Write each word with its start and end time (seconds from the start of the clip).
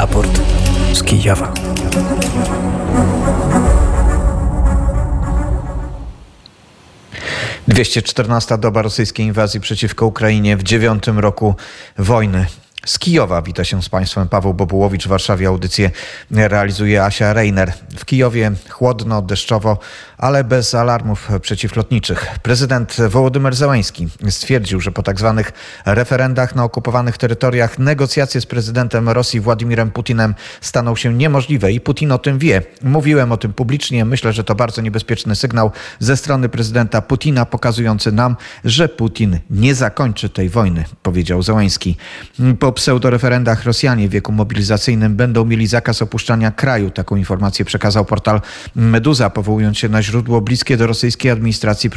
Raport 0.00 0.40
z 0.92 1.02
Kijowa. 1.02 1.52
Dwieście 7.68 8.02
czternasta 8.02 8.58
doba 8.58 8.82
rosyjskiej 8.82 9.26
inwazji 9.26 9.60
przeciwko 9.60 10.06
Ukrainie 10.06 10.56
w 10.56 10.62
dziewiątym 10.62 11.18
roku 11.18 11.54
wojny. 11.98 12.46
Z 12.86 12.98
Kijowa 12.98 13.42
wita 13.42 13.64
się 13.64 13.82
z 13.82 13.88
Państwem 13.88 14.28
Paweł 14.28 14.54
Bobułowicz. 14.54 15.04
W 15.04 15.08
Warszawie 15.08 15.48
audycję 15.48 15.90
realizuje 16.30 17.04
Asia 17.04 17.32
Reiner. 17.32 17.72
W 17.98 18.04
Kijowie 18.04 18.52
chłodno, 18.68 19.22
deszczowo, 19.22 19.78
ale 20.20 20.44
bez 20.44 20.74
alarmów 20.74 21.28
przeciwlotniczych. 21.42 22.26
Prezydent 22.42 22.96
Wołodymyr 23.08 23.54
Zełański 23.54 24.08
stwierdził, 24.28 24.80
że 24.80 24.92
po 24.92 25.02
tak 25.02 25.18
zwanych 25.18 25.52
referendach 25.86 26.56
na 26.56 26.64
okupowanych 26.64 27.18
terytoriach 27.18 27.78
negocjacje 27.78 28.40
z 28.40 28.46
prezydentem 28.46 29.08
Rosji 29.08 29.40
Władimirem 29.40 29.90
Putinem 29.90 30.34
staną 30.60 30.96
się 30.96 31.14
niemożliwe 31.14 31.72
i 31.72 31.80
Putin 31.80 32.12
o 32.12 32.18
tym 32.18 32.38
wie. 32.38 32.62
Mówiłem 32.82 33.32
o 33.32 33.36
tym 33.36 33.52
publicznie. 33.52 34.04
Myślę, 34.04 34.32
że 34.32 34.44
to 34.44 34.54
bardzo 34.54 34.82
niebezpieczny 34.82 35.36
sygnał 35.36 35.70
ze 35.98 36.16
strony 36.16 36.48
prezydenta 36.48 37.02
Putina 37.02 37.46
pokazujący 37.46 38.12
nam, 38.12 38.36
że 38.64 38.88
Putin 38.88 39.38
nie 39.50 39.74
zakończy 39.74 40.28
tej 40.28 40.48
wojny, 40.48 40.84
powiedział 41.02 41.42
Zełański. 41.42 41.96
Po 42.58 42.70
po 42.70 42.74
pseudoreferendach 42.74 43.64
Rosjanie 43.64 44.08
w 44.08 44.10
wieku 44.10 44.32
mobilizacyjnym 44.32 45.16
będą 45.16 45.44
mieli 45.44 45.66
zakaz 45.66 46.02
opuszczania 46.02 46.50
kraju. 46.50 46.90
Taką 46.90 47.16
informację 47.16 47.64
przekazał 47.64 48.04
portal 48.04 48.40
Meduza, 48.74 49.30
powołując 49.30 49.78
się 49.78 49.88
na 49.88 50.02
źródło 50.10 50.40
bliskie 50.40 50.76
do 50.76 50.86
rosyjskiej 50.86 51.30
administracji 51.30 51.90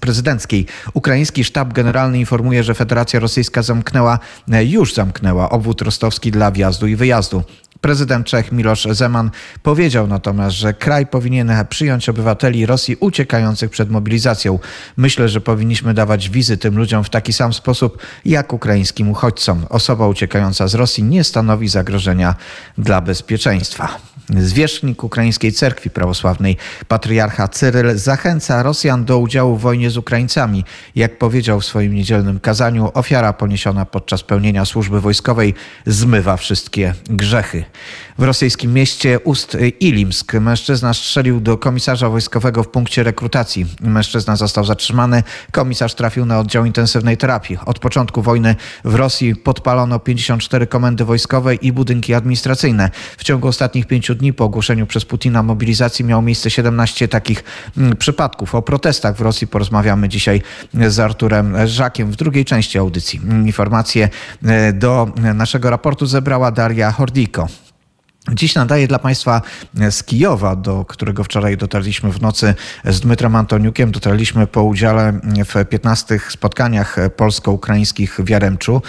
prezydenckiej. 0.00 0.66
Ukraiński 0.94 1.44
sztab 1.44 1.72
generalny 1.72 2.18
informuje, 2.18 2.62
że 2.62 2.74
Federacja 2.74 3.20
Rosyjska 3.20 3.62
zamknęła, 3.62 4.18
już 4.64 4.94
zamknęła 4.94 5.50
obwód 5.50 5.82
rostowski 5.82 6.30
dla 6.30 6.50
wjazdu 6.50 6.86
i 6.86 6.96
wyjazdu. 6.96 7.42
Prezydent 7.80 8.26
Czech 8.26 8.52
Miloš 8.52 8.86
Zeman 8.90 9.30
powiedział 9.62 10.06
natomiast, 10.06 10.56
że 10.56 10.74
kraj 10.74 11.06
powinien 11.06 11.52
przyjąć 11.68 12.08
obywateli 12.08 12.66
Rosji 12.66 12.96
uciekających 13.00 13.70
przed 13.70 13.90
mobilizacją. 13.90 14.58
Myślę, 14.96 15.28
że 15.28 15.40
powinniśmy 15.40 15.94
dawać 15.94 16.30
wizy 16.30 16.56
tym 16.56 16.78
ludziom 16.78 17.04
w 17.04 17.10
taki 17.10 17.32
sam 17.32 17.52
sposób 17.52 18.02
jak 18.24 18.52
ukraińskim 18.52 19.10
uchodźcom. 19.10 19.66
Osoba 19.68 20.08
uciekająca 20.08 20.68
z 20.68 20.74
Rosji 20.74 21.04
nie 21.04 21.24
stanowi 21.24 21.68
zagrożenia 21.68 22.34
dla 22.78 23.00
bezpieczeństwa. 23.00 23.98
Zwierzchnik 24.36 25.04
Ukraińskiej 25.04 25.52
Cerkwi 25.52 25.90
Prawosławnej, 25.90 26.56
patriarcha 26.88 27.48
Cyryl, 27.48 27.98
zachęca 27.98 28.62
Rosjan 28.62 29.04
do 29.04 29.18
udziału 29.18 29.56
w 29.56 29.60
wojnie 29.60 29.90
z 29.90 29.96
Ukraińcami. 29.96 30.64
Jak 30.96 31.18
powiedział 31.18 31.60
w 31.60 31.64
swoim 31.64 31.94
niedzielnym 31.94 32.40
kazaniu, 32.40 32.90
ofiara 32.94 33.32
poniesiona 33.32 33.84
podczas 33.84 34.22
pełnienia 34.22 34.64
służby 34.64 35.00
wojskowej 35.00 35.54
zmywa 35.86 36.36
wszystkie 36.36 36.94
grzechy. 37.10 37.64
W 38.18 38.22
rosyjskim 38.22 38.74
mieście 38.74 39.18
Ust-Ilimsk 39.18 40.40
mężczyzna 40.40 40.94
strzelił 40.94 41.40
do 41.40 41.58
komisarza 41.58 42.08
wojskowego 42.08 42.62
w 42.62 42.68
punkcie 42.68 43.02
rekrutacji. 43.02 43.66
Mężczyzna 43.80 44.36
został 44.36 44.64
zatrzymany. 44.64 45.22
Komisarz 45.52 45.94
trafił 45.94 46.26
na 46.26 46.38
oddział 46.38 46.64
intensywnej 46.64 47.16
terapii. 47.16 47.58
Od 47.66 47.78
początku 47.78 48.22
wojny 48.22 48.56
w 48.84 48.94
Rosji 48.94 49.36
podpalono 49.36 49.98
54 49.98 50.66
komendy 50.66 51.04
wojskowe 51.04 51.54
i 51.54 51.72
budynki 51.72 52.14
administracyjne. 52.14 52.90
W 53.18 53.24
ciągu 53.24 53.48
ostatnich 53.48 53.86
pięciu 53.86 54.14
dni 54.14 54.32
po 54.32 54.44
ogłoszeniu 54.44 54.86
przez 54.86 55.04
Putina 55.04 55.42
mobilizacji 55.42 56.04
miało 56.04 56.22
miejsce 56.22 56.50
17 56.50 57.08
takich 57.08 57.44
mm, 57.76 57.96
przypadków. 57.96 58.54
O 58.54 58.62
protestach 58.62 59.16
w 59.16 59.20
Rosji 59.20 59.46
porozmawiamy 59.46 60.08
dzisiaj 60.08 60.42
z 60.88 60.98
Arturem 60.98 61.66
Żakiem 61.66 62.10
w 62.10 62.16
drugiej 62.16 62.44
części 62.44 62.78
audycji. 62.78 63.20
Informacje 63.46 64.08
e, 64.44 64.72
do 64.72 65.08
naszego 65.34 65.70
raportu 65.70 66.06
zebrała 66.06 66.50
Daria 66.50 66.92
Hordiko. 66.92 67.48
Dziś 68.32 68.54
nadaję 68.54 68.88
dla 68.88 68.98
Państwa 68.98 69.42
z 69.90 70.02
Kijowa, 70.02 70.56
do 70.56 70.84
którego 70.84 71.24
wczoraj 71.24 71.56
dotarliśmy 71.56 72.12
w 72.12 72.20
nocy 72.22 72.54
z 72.84 73.00
Dmytrem 73.00 73.36
Antoniukiem. 73.36 73.90
Dotarliśmy 73.90 74.46
po 74.46 74.62
udziale 74.62 75.20
w 75.22 75.64
15 75.68 76.20
spotkaniach 76.28 76.96
polsko-ukraińskich 77.16 78.20
w 78.20 78.28
Jaremczu. 78.28 78.82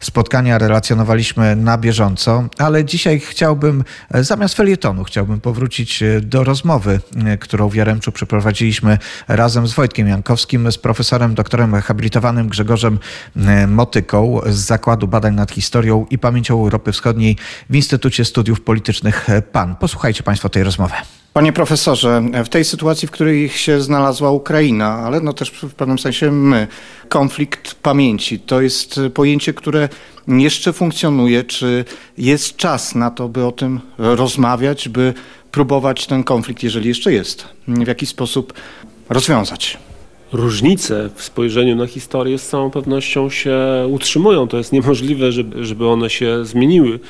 Spotkania 0.00 0.58
relacjonowaliśmy 0.58 1.56
na 1.56 1.78
bieżąco, 1.78 2.44
ale 2.58 2.84
dzisiaj 2.84 3.20
chciałbym, 3.20 3.84
zamiast 4.14 4.54
felietonu, 4.54 5.04
chciałbym 5.04 5.40
powrócić 5.40 6.02
do 6.22 6.44
rozmowy, 6.44 7.00
którą 7.40 7.68
w 7.68 7.74
Jaremczu 7.74 8.12
przeprowadziliśmy 8.12 8.98
razem 9.28 9.68
z 9.68 9.74
Wojtkiem 9.74 10.08
Jankowskim, 10.08 10.72
z 10.72 10.78
profesorem 10.78 11.34
doktorem 11.34 11.74
habilitowanym 11.74 12.48
Grzegorzem 12.48 12.98
Motyką 13.68 14.40
z 14.46 14.56
Zakładu 14.56 15.08
Badań 15.08 15.34
nad 15.34 15.50
Historią 15.50 16.06
i 16.10 16.18
Pamięcią 16.18 16.54
Europy 16.54 16.92
Wschodniej 16.92 17.36
w 17.70 17.76
Instytucie 17.76 18.24
Studiów 18.24 18.60
Politycznych 18.60 18.85
politycznych 18.86 19.30
e, 19.30 19.42
PAN. 19.42 19.76
Posłuchajcie 19.76 20.22
Państwo 20.22 20.48
tej 20.48 20.62
rozmowy. 20.62 20.94
Panie 21.32 21.52
profesorze, 21.52 22.22
w 22.44 22.48
tej 22.48 22.64
sytuacji, 22.64 23.08
w 23.08 23.10
której 23.10 23.48
się 23.48 23.80
znalazła 23.80 24.30
Ukraina, 24.30 24.94
ale 24.94 25.20
no 25.20 25.32
też 25.32 25.50
w 25.50 25.74
pewnym 25.74 25.98
sensie 25.98 26.30
my, 26.30 26.68
konflikt 27.08 27.74
pamięci, 27.74 28.38
to 28.38 28.60
jest 28.60 29.00
pojęcie, 29.14 29.54
które 29.54 29.88
jeszcze 30.28 30.72
funkcjonuje. 30.72 31.44
Czy 31.44 31.84
jest 32.18 32.56
czas 32.56 32.94
na 32.94 33.10
to, 33.10 33.28
by 33.28 33.46
o 33.46 33.52
tym 33.52 33.80
rozmawiać, 33.98 34.88
by 34.88 35.14
próbować 35.50 36.06
ten 36.06 36.24
konflikt, 36.24 36.62
jeżeli 36.62 36.88
jeszcze 36.88 37.12
jest, 37.12 37.48
w 37.68 37.86
jakiś 37.86 38.08
sposób 38.08 38.52
rozwiązać? 39.08 39.78
Różnice 40.32 41.10
w 41.14 41.22
spojrzeniu 41.22 41.76
na 41.76 41.86
historię 41.86 42.38
z 42.38 42.48
całą 42.48 42.70
pewnością 42.70 43.30
się 43.30 43.58
utrzymują. 43.90 44.48
To 44.48 44.56
jest 44.56 44.72
niemożliwe, 44.72 45.32
żeby, 45.32 45.64
żeby 45.64 45.88
one 45.88 46.10
się 46.10 46.44
zmieniły. 46.44 47.00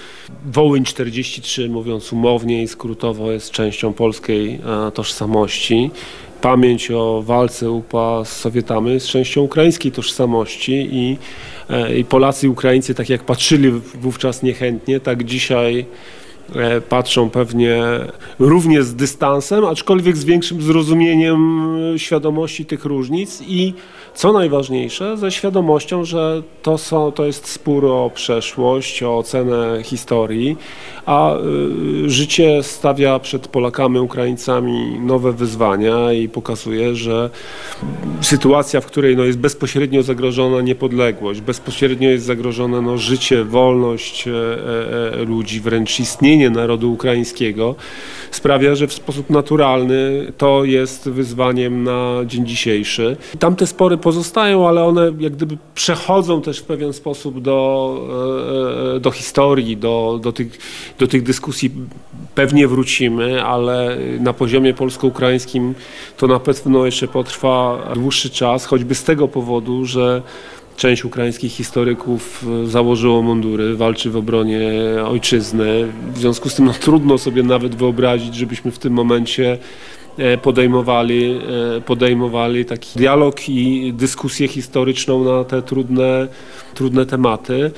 Wołyń 0.52 0.84
43, 0.84 1.68
mówiąc 1.68 2.12
umownie 2.12 2.62
i 2.62 2.68
skrótowo, 2.68 3.32
jest 3.32 3.50
częścią 3.50 3.92
polskiej 3.92 4.60
e, 4.88 4.90
tożsamości. 4.90 5.90
Pamięć 6.40 6.90
o 6.90 7.22
walce 7.22 7.70
UPA 7.70 8.24
z 8.24 8.36
Sowietami 8.36 8.92
jest 8.92 9.06
częścią 9.06 9.40
ukraińskiej 9.40 9.92
tożsamości 9.92 10.88
i, 10.92 11.16
e, 11.70 11.98
i 11.98 12.04
Polacy 12.04 12.46
i 12.46 12.48
Ukraińcy, 12.48 12.94
tak 12.94 13.08
jak 13.08 13.24
patrzyli 13.24 13.70
wówczas 13.94 14.42
niechętnie, 14.42 15.00
tak 15.00 15.24
dzisiaj 15.24 15.86
patrzą 16.88 17.30
pewnie 17.30 17.82
równie 18.38 18.82
z 18.82 18.94
dystansem, 18.94 19.64
aczkolwiek 19.64 20.16
z 20.16 20.24
większym 20.24 20.62
zrozumieniem 20.62 21.68
e, 21.94 21.98
świadomości 21.98 22.64
tych 22.66 22.84
różnic 22.84 23.42
i 23.46 23.74
co 24.16 24.32
najważniejsze, 24.32 25.16
ze 25.16 25.30
świadomością, 25.30 26.04
że 26.04 26.42
to, 26.62 26.78
są, 26.78 27.12
to 27.12 27.24
jest 27.24 27.48
spór 27.48 27.86
o 27.86 28.10
przeszłość, 28.14 29.02
o 29.02 29.18
ocenę 29.18 29.78
historii, 29.82 30.56
a 31.06 31.36
y, 31.36 32.10
życie 32.10 32.62
stawia 32.62 33.18
przed 33.18 33.48
Polakami, 33.48 33.98
Ukraińcami 33.98 35.00
nowe 35.00 35.32
wyzwania 35.32 36.12
i 36.12 36.28
pokazuje, 36.28 36.94
że 36.94 37.30
sytuacja, 38.20 38.80
w 38.80 38.86
której 38.86 39.16
no, 39.16 39.24
jest 39.24 39.38
bezpośrednio 39.38 40.02
zagrożona 40.02 40.60
niepodległość, 40.60 41.40
bezpośrednio 41.40 42.10
jest 42.10 42.24
zagrożone 42.24 42.80
no, 42.80 42.98
życie, 42.98 43.44
wolność 43.44 44.28
e, 44.28 44.32
e, 44.32 45.24
ludzi, 45.24 45.60
wręcz 45.60 46.00
istnienie 46.00 46.50
narodu 46.50 46.92
ukraińskiego, 46.92 47.74
sprawia, 48.30 48.74
że 48.74 48.86
w 48.86 48.92
sposób 48.92 49.30
naturalny 49.30 50.32
to 50.38 50.64
jest 50.64 51.08
wyzwaniem 51.08 51.84
na 51.84 52.20
dzień 52.26 52.46
dzisiejszy. 52.46 53.16
Tamte 53.38 53.66
spory 53.66 53.98
pozostają, 54.06 54.68
ale 54.68 54.84
one 54.84 55.12
jak 55.18 55.32
gdyby 55.32 55.58
przechodzą 55.74 56.42
też 56.42 56.58
w 56.58 56.62
pewien 56.62 56.92
sposób 56.92 57.40
do, 57.40 57.58
e, 58.92 58.96
e, 58.96 59.00
do 59.00 59.10
historii, 59.10 59.76
do, 59.76 60.20
do, 60.22 60.32
tych, 60.32 60.58
do 60.98 61.06
tych 61.06 61.22
dyskusji 61.22 61.72
pewnie 62.34 62.68
wrócimy, 62.68 63.44
ale 63.44 63.98
na 64.20 64.32
poziomie 64.32 64.74
polsko-ukraińskim 64.74 65.74
to 66.16 66.26
na 66.26 66.40
pewno 66.40 66.86
jeszcze 66.86 67.08
potrwa 67.08 67.82
dłuższy 67.94 68.30
czas, 68.30 68.66
choćby 68.66 68.94
z 68.94 69.04
tego 69.04 69.28
powodu, 69.28 69.84
że 69.84 70.22
część 70.76 71.04
ukraińskich 71.04 71.52
historyków 71.52 72.44
założyło 72.64 73.22
mundury, 73.22 73.76
walczy 73.76 74.10
w 74.10 74.16
obronie 74.16 74.60
ojczyzny. 75.08 75.88
W 76.14 76.18
związku 76.18 76.48
z 76.48 76.54
tym 76.54 76.64
no, 76.64 76.72
trudno 76.72 77.18
sobie 77.18 77.42
nawet 77.42 77.74
wyobrazić, 77.74 78.34
żebyśmy 78.34 78.70
w 78.70 78.78
tym 78.78 78.92
momencie 78.92 79.58
E, 79.58 79.58
podejmowali, 80.42 81.40
e, 81.76 81.80
podejmowali 81.80 82.64
taki 82.64 82.98
dialog 82.98 83.48
i 83.48 83.92
dyskusję 83.92 84.48
historyczną 84.48 85.24
na 85.24 85.44
te 85.44 85.62
trudne, 85.62 86.28
trudne 86.74 87.06
tematy. 87.06 87.70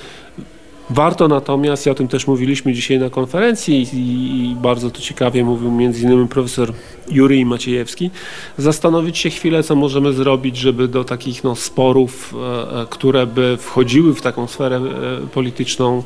Warto 0.90 1.28
natomiast, 1.28 1.86
i 1.86 1.90
o 1.90 1.94
tym 1.94 2.08
też 2.08 2.26
mówiliśmy 2.26 2.72
dzisiaj 2.72 2.98
na 2.98 3.10
konferencji 3.10 3.86
i, 3.92 4.56
bardzo 4.62 4.90
to 4.90 5.00
ciekawie 5.00 5.44
mówił 5.44 5.70
między 5.70 6.02
innymi 6.02 6.28
profesor 6.28 6.72
Jury 7.10 7.44
Maciejewski, 7.44 8.10
zastanowić 8.58 9.18
się 9.18 9.30
chwilę, 9.30 9.62
co 9.62 9.76
możemy 9.76 10.12
zrobić, 10.12 10.56
żeby 10.56 10.88
do 10.88 11.04
takich 11.04 11.44
no, 11.44 11.56
sporów, 11.56 12.34
e, 12.72 12.86
które 12.90 13.26
by 13.26 13.56
wchodziły 13.60 14.14
w 14.14 14.22
taką 14.22 14.46
sferę 14.46 14.80
polityczną, 15.34 16.02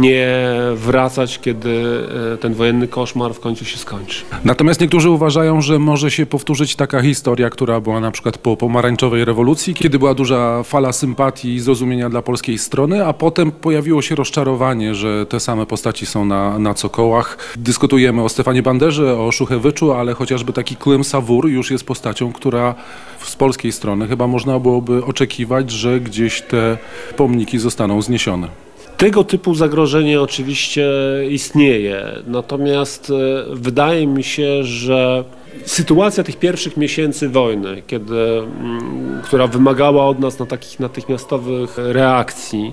nie 0.00 0.38
wracać, 0.74 1.38
kiedy 1.38 2.04
e, 2.34 2.36
ten 2.36 2.54
wojenny 2.54 2.88
koszmar 2.88 3.34
w 3.34 3.40
końcu 3.40 3.64
się 3.64 3.78
skończy. 3.78 4.24
Natomiast 4.44 4.80
niektórzy 4.80 5.10
uważają, 5.10 5.60
że 5.60 5.78
może 5.78 6.10
się 6.10 6.26
powtórzyć 6.26 6.76
taka 6.76 7.02
historia, 7.02 7.50
która 7.50 7.80
była 7.80 8.00
na 8.00 8.10
przykład 8.10 8.38
po 8.38 8.56
pomarańczowej 8.56 9.24
rewolucji, 9.24 9.74
kiedy 9.74 9.98
była 9.98 10.14
duża 10.14 10.62
fala 10.62 10.92
sympatii 10.92 11.54
i 11.54 11.60
zrozumienia 11.60 12.10
dla 12.10 12.22
polskiej 12.22 12.58
strony, 12.58 13.06
a 13.06 13.12
potem 13.12 13.52
pojawiła 13.52 13.77
pojawiło 13.78 14.02
się 14.02 14.14
rozczarowanie, 14.14 14.94
że 14.94 15.26
te 15.26 15.40
same 15.40 15.66
postaci 15.66 16.06
są 16.06 16.24
na, 16.24 16.58
na 16.58 16.74
cokołach. 16.74 17.54
Dyskutujemy 17.56 18.22
o 18.22 18.28
Stefanie 18.28 18.62
Banderze, 18.62 19.18
o 19.18 19.32
Szuchewyczu, 19.32 19.92
ale 19.92 20.14
chociażby 20.14 20.52
taki 20.52 20.76
Klym 20.76 21.04
Sawur 21.04 21.48
już 21.48 21.70
jest 21.70 21.84
postacią, 21.84 22.32
która 22.32 22.74
z 23.18 23.36
polskiej 23.36 23.72
strony 23.72 24.08
chyba 24.08 24.26
można 24.26 24.58
byłoby 24.58 25.04
oczekiwać, 25.04 25.70
że 25.70 26.00
gdzieś 26.00 26.42
te 26.42 26.78
pomniki 27.16 27.58
zostaną 27.58 28.02
zniesione. 28.02 28.48
Tego 28.96 29.24
typu 29.24 29.54
zagrożenie 29.54 30.20
oczywiście 30.20 30.90
istnieje, 31.30 32.04
natomiast 32.26 33.10
e, 33.10 33.44
wydaje 33.54 34.06
mi 34.06 34.24
się, 34.24 34.64
że 34.64 35.24
sytuacja 35.64 36.24
tych 36.24 36.36
pierwszych 36.36 36.76
miesięcy 36.76 37.28
wojny, 37.28 37.82
kiedy, 37.86 38.38
mm, 38.38 39.20
która 39.24 39.46
wymagała 39.46 40.06
od 40.06 40.18
nas 40.18 40.38
na 40.38 40.46
takich 40.46 40.80
natychmiastowych 40.80 41.76
reakcji, 41.76 42.72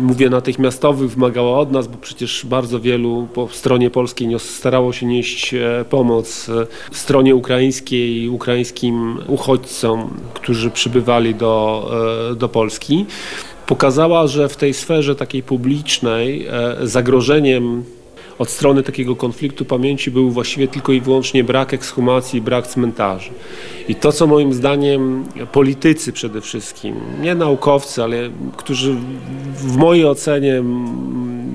mówię 0.00 0.30
natychmiastowych, 0.30 1.10
wymagała 1.10 1.58
od 1.58 1.72
nas, 1.72 1.88
bo 1.88 1.98
przecież 1.98 2.46
bardzo 2.46 2.80
wielu 2.80 3.28
po 3.34 3.48
stronie 3.48 3.90
polskiej 3.90 4.28
starało 4.38 4.92
się 4.92 5.06
nieść 5.06 5.54
e, 5.54 5.84
pomoc 5.90 6.48
e, 6.48 6.66
stronie 6.96 7.34
ukraińskiej, 7.34 8.28
ukraińskim 8.28 9.18
uchodźcom, 9.26 10.10
którzy 10.34 10.70
przybywali 10.70 11.34
do, 11.34 11.90
do 12.36 12.48
Polski. 12.48 13.06
Pokazała, 13.66 14.26
że 14.26 14.48
w 14.48 14.56
tej 14.56 14.74
sferze 14.74 15.16
takiej 15.16 15.42
publicznej 15.42 16.46
e, 16.46 16.76
zagrożeniem 16.82 17.84
od 18.38 18.50
strony 18.50 18.82
takiego 18.82 19.16
konfliktu 19.16 19.64
pamięci 19.64 20.10
był 20.10 20.30
właściwie 20.30 20.68
tylko 20.68 20.92
i 20.92 21.00
wyłącznie 21.00 21.44
brak 21.44 21.74
ekshumacji, 21.74 22.40
brak 22.40 22.66
cmentarzy. 22.66 23.30
I 23.88 23.94
to, 23.94 24.12
co 24.12 24.26
moim 24.26 24.52
zdaniem 24.52 25.24
politycy 25.52 26.12
przede 26.12 26.40
wszystkim, 26.40 26.94
nie 27.20 27.34
naukowcy, 27.34 28.02
ale 28.02 28.30
którzy 28.56 28.96
w 29.54 29.76
mojej 29.76 30.04
ocenie 30.06 30.62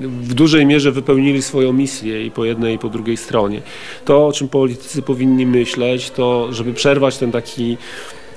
w 0.02 0.34
dużej 0.34 0.66
mierze 0.66 0.92
wypełnili 0.92 1.42
swoją 1.42 1.74
misję 1.74 2.26
i 2.26 2.32
po 2.32 2.46
jednej 2.46 2.76
i 2.76 2.80
po 2.80 2.90
drugiej 2.90 3.18
stronie. 3.18 3.62
To, 4.06 4.28
o 4.28 4.32
czym 4.32 4.48
politycy 4.48 5.02
powinni 5.02 5.46
myśleć, 5.46 6.12
to 6.12 6.48
żeby 6.54 6.74
przerwać 6.74 7.18
ten 7.18 7.32
taki 7.32 7.78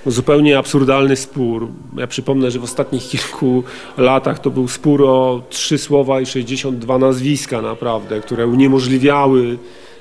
zupełnie 0.06 0.58
absurdalny 0.58 1.16
spór. 1.16 1.68
Ja 1.96 2.06
przypomnę, 2.06 2.50
że 2.50 2.58
w 2.58 2.64
ostatnich 2.64 3.08
kilku 3.08 3.64
latach 3.98 4.38
to 4.38 4.50
był 4.50 4.68
spór 4.68 5.04
o 5.04 5.42
trzy 5.50 5.78
słowa 5.78 6.20
i 6.20 6.26
62 6.26 6.98
nazwiska 6.98 7.62
naprawdę, 7.62 8.20
które 8.20 8.46
uniemożliwiały 8.46 9.58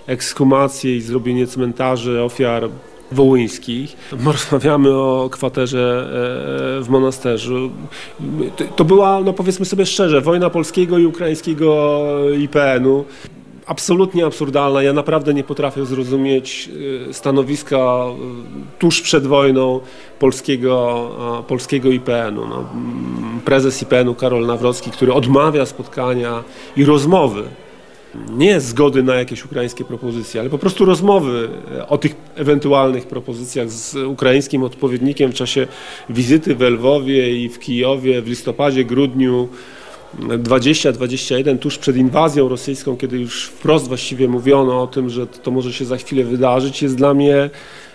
ekshumację 0.08 0.96
i 0.96 1.02
zrobienie 1.02 1.48
cmentarzy 1.48 2.24
ofiar 2.24 2.70
wołyńskich. 3.12 3.96
Rozmawiamy 4.26 4.90
o 4.94 5.30
kwaterze 5.32 6.10
e, 6.80 6.84
w 6.84 6.90
monasterzu. 6.90 7.72
To 8.76 8.86
była, 8.86 9.22
no 9.22 9.34
powiedzmy 9.34 9.66
sobie 9.66 9.86
szczerze, 9.86 10.22
wojna 10.22 10.50
polskiego 10.50 10.98
i 10.98 11.06
ukraińskiego 11.06 11.96
IPN-u 12.40 13.06
absolutnie 13.66 14.26
absurdalna. 14.26 14.84
Ja 14.84 14.94
naprawdę 14.94 15.34
nie 15.34 15.44
potrafię 15.44 15.86
zrozumieć 15.86 16.70
y, 17.10 17.14
stanowiska 17.14 18.06
y, 18.76 18.80
tuż 18.80 19.02
przed 19.02 19.28
wojną 19.28 19.80
polskiego, 20.20 21.12
polskiego 21.48 21.90
IPN-u. 21.90 22.48
No, 22.48 22.66
mm, 22.74 23.42
prezes 23.46 23.82
IPN-u 23.82 24.16
Karol 24.16 24.46
Nawrocki, 24.46 24.92
który 24.92 25.14
odmawia 25.14 25.66
spotkania 25.66 26.44
i 26.78 26.86
rozmowy 26.86 27.44
nie 28.30 28.62
zgody 28.62 29.04
na 29.04 29.16
jakieś 29.16 29.46
ukraińskie 29.46 29.86
propozycje, 29.86 30.42
ale 30.42 30.50
po 30.50 30.58
prostu 30.58 30.86
rozmowy 30.86 31.50
y, 31.78 31.88
o 31.88 31.98
tych 31.98 32.16
ewentualnych 32.36 33.08
propozycjach 33.08 33.72
z 33.72 33.96
ukraińskim 33.96 34.64
odpowiednikiem 34.64 35.32
w 35.32 35.36
czasie 35.36 35.68
wizyty 36.10 36.56
w 36.56 36.62
Lwowie 36.62 37.44
i 37.44 37.50
w 37.50 37.60
Kijowie 37.60 38.22
w 38.22 38.28
listopadzie, 38.28 38.86
grudniu 38.86 39.50
20-21 40.20 41.60
tuż 41.60 41.78
przed 41.78 41.98
inwazją 41.98 42.50
rosyjską, 42.50 42.98
kiedy 42.98 43.18
już 43.18 43.46
wprost 43.46 43.88
właściwie 43.88 44.28
mówiono 44.28 44.82
o 44.82 44.88
tym, 44.88 45.10
że 45.10 45.28
to 45.28 45.52
może 45.52 45.74
się 45.74 45.86
za 45.86 45.98
chwilę 45.98 46.24
wydarzyć, 46.24 46.82
jest 46.82 46.96
dla 46.96 47.14
mnie 47.14 47.50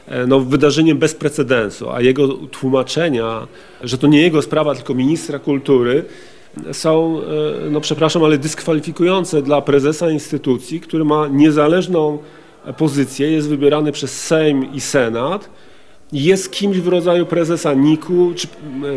e, 0.08 0.26
no, 0.26 0.40
wydarzeniem 0.40 0.98
bez 0.98 1.14
precedensu, 1.14 1.90
a 1.90 2.00
jego 2.00 2.28
tłumaczenia, 2.28 3.46
że 3.82 3.98
to 3.98 4.06
nie 4.06 4.22
jego 4.22 4.42
sprawa, 4.42 4.74
tylko 4.74 4.94
ministra 4.94 5.38
kultury, 5.38 6.04
są, 6.72 7.20
e, 7.66 7.70
no 7.70 7.80
przepraszam, 7.80 8.24
ale 8.24 8.38
dyskwalifikujące 8.38 9.42
dla 9.42 9.62
prezesa 9.62 10.10
instytucji, 10.10 10.80
który 10.80 11.04
ma 11.04 11.28
niezależną 11.28 12.18
pozycję, 12.76 13.30
jest 13.30 13.48
wybierany 13.48 13.92
przez 13.92 14.20
Sejm 14.24 14.74
i 14.74 14.80
Senat, 14.80 15.50
jest 16.12 16.52
kimś 16.52 16.76
w 16.76 16.88
rodzaju 16.88 17.26
prezesa 17.26 17.74
NIK-u 17.74 18.32
czy 18.36 18.48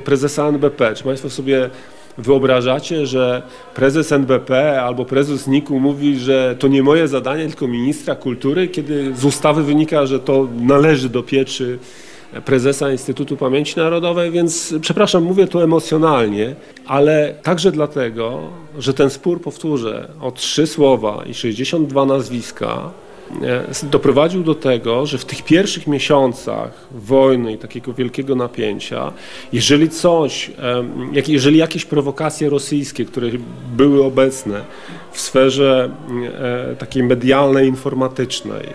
prezesa 0.03 0.47
NBP. 0.47 0.95
Czy 0.95 1.03
Państwo 1.03 1.29
sobie 1.29 1.69
wyobrażacie, 2.17 3.05
że 3.05 3.41
prezes 3.75 4.11
NBP 4.11 4.81
albo 4.81 5.05
prezes 5.05 5.47
NIK-u 5.47 5.79
mówi, 5.79 6.19
że 6.19 6.55
to 6.59 6.67
nie 6.67 6.83
moje 6.83 7.07
zadanie, 7.07 7.47
tylko 7.47 7.67
ministra 7.67 8.15
kultury, 8.15 8.67
kiedy 8.67 9.15
z 9.15 9.25
ustawy 9.25 9.63
wynika, 9.63 10.05
że 10.05 10.19
to 10.19 10.47
należy 10.59 11.09
do 11.09 11.23
pieczy 11.23 11.79
prezesa 12.45 12.91
Instytutu 12.91 13.37
Pamięci 13.37 13.77
Narodowej, 13.77 14.31
więc 14.31 14.73
przepraszam, 14.81 15.23
mówię 15.23 15.47
tu 15.47 15.59
emocjonalnie, 15.59 16.55
ale 16.87 17.35
także 17.43 17.71
dlatego, 17.71 18.39
że 18.79 18.93
ten 18.93 19.09
spór, 19.09 19.41
powtórzę, 19.41 20.07
o 20.21 20.31
trzy 20.31 20.67
słowa 20.67 21.23
i 21.25 21.33
62 21.33 22.05
nazwiska 22.05 22.91
doprowadził 23.83 24.43
do 24.43 24.55
tego, 24.55 25.05
że 25.05 25.17
w 25.17 25.25
tych 25.25 25.43
pierwszych 25.43 25.87
miesiącach 25.87 26.87
wojny 26.91 27.53
i 27.53 27.57
takiego 27.57 27.93
wielkiego 27.93 28.35
napięcia, 28.35 29.13
jeżeli 29.53 29.89
coś, 29.89 30.51
jeżeli 31.27 31.57
jakieś 31.57 31.85
prowokacje 31.85 32.49
rosyjskie, 32.49 33.05
które 33.05 33.27
były 33.75 34.03
obecne 34.03 34.61
w 35.11 35.21
sferze 35.21 35.89
e, 36.39 36.75
takiej 36.75 37.03
medialnej, 37.03 37.67
informatycznej, 37.67 38.67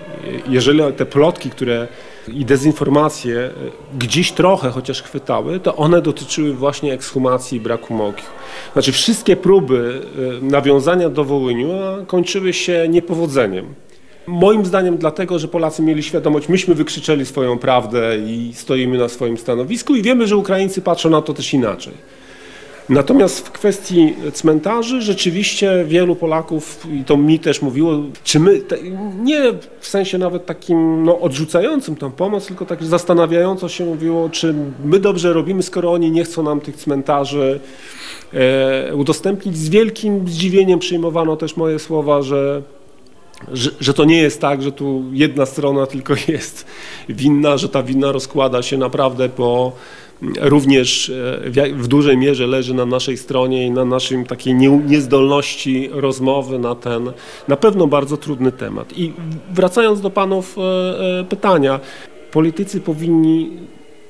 jeżeli 0.48 0.80
te 0.96 1.06
plotki, 1.06 1.50
które 1.50 1.88
i 2.28 2.44
dezinformacje 2.44 3.38
e, 3.38 3.50
gdzieś 3.98 4.32
trochę 4.32 4.70
chociaż 4.70 5.02
chwytały, 5.02 5.60
to 5.60 5.76
one 5.76 6.02
dotyczyły 6.02 6.54
właśnie 6.54 6.92
ekshumacji 6.92 7.58
i 7.58 7.60
braku 7.60 7.94
mogił. 7.94 8.26
Znaczy 8.72 8.92
wszystkie 8.92 9.36
próby 9.36 10.00
nawiązania 10.42 11.08
do 11.08 11.24
Wołyniu 11.24 11.68
kończyły 12.06 12.52
się 12.52 12.86
niepowodzeniem. 12.88 13.74
Moim 14.28 14.66
zdaniem 14.66 14.98
dlatego, 14.98 15.38
że 15.38 15.48
Polacy 15.48 15.82
mieli 15.82 16.02
świadomość, 16.02 16.48
myśmy 16.48 16.74
wykrzyczeli 16.74 17.26
swoją 17.26 17.58
prawdę 17.58 18.18
i 18.18 18.52
stoimy 18.54 18.98
na 18.98 19.08
swoim 19.08 19.36
stanowisku 19.36 19.96
i 19.96 20.02
wiemy, 20.02 20.26
że 20.26 20.36
Ukraińcy 20.36 20.82
patrzą 20.82 21.10
na 21.10 21.22
to 21.22 21.34
też 21.34 21.54
inaczej. 21.54 21.92
Natomiast 22.88 23.46
w 23.46 23.50
kwestii 23.50 24.14
cmentarzy 24.32 25.02
rzeczywiście 25.02 25.84
wielu 25.86 26.16
Polaków, 26.16 26.86
i 27.00 27.04
to 27.04 27.16
mi 27.16 27.38
też 27.38 27.62
mówiło, 27.62 27.92
czy 28.24 28.40
my, 28.40 28.62
nie 29.22 29.42
w 29.80 29.86
sensie 29.86 30.18
nawet 30.18 30.46
takim 30.46 31.04
no, 31.04 31.20
odrzucającym 31.20 31.96
tą 31.96 32.10
pomoc, 32.10 32.46
tylko 32.46 32.66
tak 32.66 32.84
zastanawiająco 32.84 33.68
się 33.68 33.84
mówiło, 33.84 34.28
czy 34.28 34.54
my 34.84 34.98
dobrze 34.98 35.32
robimy, 35.32 35.62
skoro 35.62 35.92
oni 35.92 36.10
nie 36.10 36.24
chcą 36.24 36.42
nam 36.42 36.60
tych 36.60 36.76
cmentarzy 36.76 37.60
e, 38.34 38.94
udostępnić. 38.94 39.56
Z 39.56 39.68
wielkim 39.68 40.28
zdziwieniem 40.28 40.78
przyjmowano 40.78 41.36
też 41.36 41.56
moje 41.56 41.78
słowa, 41.78 42.22
że 42.22 42.62
że, 43.52 43.70
że, 43.80 43.94
to 43.94 44.04
nie 44.04 44.18
jest 44.18 44.40
tak, 44.40 44.62
że 44.62 44.72
tu 44.72 45.04
jedna 45.12 45.46
strona 45.46 45.86
tylko 45.86 46.14
jest 46.28 46.66
winna, 47.08 47.56
że 47.56 47.68
ta 47.68 47.82
wina 47.82 48.12
rozkłada 48.12 48.62
się 48.62 48.78
naprawdę 48.78 49.28
po 49.28 49.72
również 50.40 51.10
e, 51.10 51.72
w, 51.74 51.88
dużej 51.88 52.16
mierze 52.16 52.46
leży 52.46 52.74
na 52.74 52.86
naszej 52.86 53.16
stronie 53.16 53.66
i 53.66 53.70
na 53.70 53.84
naszej 53.84 54.24
takiej 54.24 54.54
nie, 54.54 54.68
niezdolności 54.68 55.88
rozmowy 55.92 56.58
na 56.58 56.74
ten 56.74 57.12
na 57.48 57.56
pewno 57.56 57.86
bardzo 57.86 58.16
trudny 58.16 58.52
temat. 58.52 58.98
I 58.98 59.12
wracając 59.50 60.00
do 60.00 60.10
panów 60.10 60.56
e, 60.58 61.20
e, 61.20 61.24
pytania, 61.24 61.80
politycy 62.30 62.80
powinni 62.80 63.50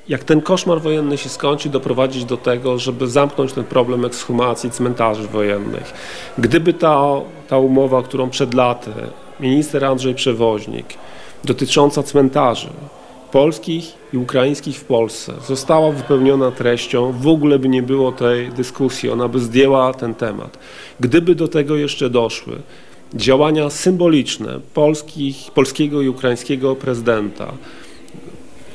jak 0.08 0.24
ten 0.24 0.40
koszmar 0.40 0.80
wojenny 0.80 1.18
się 1.18 1.28
skończy, 1.28 1.68
doprowadzić 1.68 2.24
do 2.24 2.36
tego, 2.36 2.78
żeby 2.78 3.06
zamknąć 3.06 3.52
ten 3.52 3.64
problem 3.64 4.04
ekshumacji 4.04 4.70
cmentarzy 4.70 5.28
wojennych. 5.28 5.92
Gdyby 6.38 6.72
ta, 6.72 7.02
ta 7.48 7.58
umowa, 7.58 8.02
którą 8.02 8.30
przed 8.30 8.54
laty 8.54 8.90
minister 9.40 9.84
Andrzej 9.84 10.14
Przewoźnik, 10.14 10.86
dotycząca 11.44 12.02
cmentarzy 12.02 12.68
polskich 13.32 13.94
i 14.12 14.16
ukraińskich 14.16 14.76
w 14.76 14.84
Polsce 14.84 15.32
została 15.46 15.92
wypełniona 15.92 16.50
treścią, 16.50 17.12
w 17.12 17.28
ogóle 17.28 17.58
by 17.58 17.68
nie 17.68 17.82
było 17.82 18.12
tej 18.12 18.48
dyskusji, 18.48 19.10
ona 19.10 19.28
by 19.28 19.40
zdjęła 19.40 19.94
ten 19.94 20.14
temat. 20.14 20.58
Gdyby 21.00 21.34
do 21.34 21.48
tego 21.48 21.76
jeszcze 21.76 22.10
doszły 22.10 22.56
działania 23.14 23.70
symboliczne 23.70 24.60
polskich, 24.74 25.50
polskiego 25.54 26.02
i 26.02 26.08
ukraińskiego 26.08 26.76
prezydenta, 26.76 27.52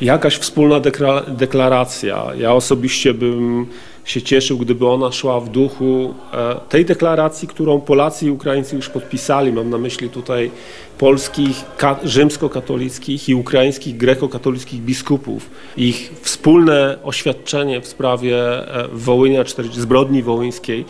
jakaś 0.01 0.37
wspólna 0.37 0.79
deklaracja. 1.27 2.25
Ja 2.37 2.53
osobiście 2.53 3.13
bym 3.13 3.65
się 4.05 4.21
cieszył, 4.21 4.57
gdyby 4.57 4.87
ona 4.87 5.11
szła 5.11 5.39
w 5.39 5.49
duchu 5.49 6.13
e, 6.33 6.55
tej 6.69 6.85
deklaracji, 6.85 7.47
którą 7.47 7.81
Polacy 7.81 8.25
i 8.25 8.29
Ukraińcy 8.29 8.75
już 8.75 8.89
podpisali. 8.89 9.53
Mam 9.53 9.69
na 9.69 9.77
myśli 9.77 10.09
tutaj 10.09 10.51
polskich 10.97 11.65
rzymskokatolickich 12.03 13.29
i 13.29 13.35
ukraińskich 13.35 13.97
grekokatolickich 13.97 14.81
biskupów. 14.81 15.49
Ich 15.77 16.11
wspólne 16.21 16.97
oświadczenie 17.03 17.81
w 17.81 17.87
sprawie 17.87 18.37
e, 18.37 18.87
Wołynia, 18.93 19.43
zbrodni 19.73 20.23
wołyńskiej 20.23 20.85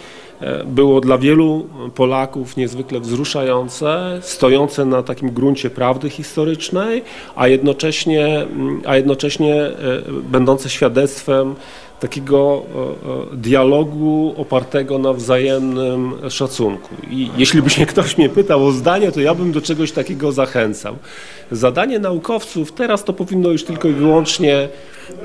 było 0.65 1.01
dla 1.01 1.17
wielu 1.17 1.67
Polaków 1.95 2.57
niezwykle 2.57 2.99
wzruszające, 2.99 4.19
stojące 4.21 4.85
na 4.85 5.03
takim 5.03 5.31
gruncie 5.31 5.69
prawdy 5.69 6.09
historycznej, 6.09 7.03
a 7.35 7.47
jednocześnie, 7.47 8.25
mm, 8.25 8.81
a 8.85 8.95
jednocześnie 8.95 9.55
e, 9.55 9.73
będące 10.31 10.69
świadectwem 10.69 11.55
takiego 11.99 12.63
e, 13.33 13.35
dialogu 13.37 14.33
opartego 14.37 14.99
na 14.99 15.13
wzajemnym 15.13 16.13
szacunku. 16.29 16.89
I 17.11 17.29
jeśli 17.37 17.61
by 17.61 17.69
się 17.69 17.85
ktoś 17.85 18.17
mnie 18.17 18.29
pytał 18.29 18.65
o 18.65 18.71
zdanie, 18.71 19.11
to 19.11 19.21
ja 19.21 19.35
bym 19.35 19.51
do 19.51 19.61
czegoś 19.61 19.91
takiego 19.91 20.31
zachęcał. 20.31 20.95
Zadanie 21.51 21.99
naukowców 21.99 22.71
teraz 22.71 23.03
to 23.03 23.13
powinno 23.13 23.49
już 23.49 23.63
tylko 23.63 23.87
i 23.87 23.93
wyłącznie 23.93 24.69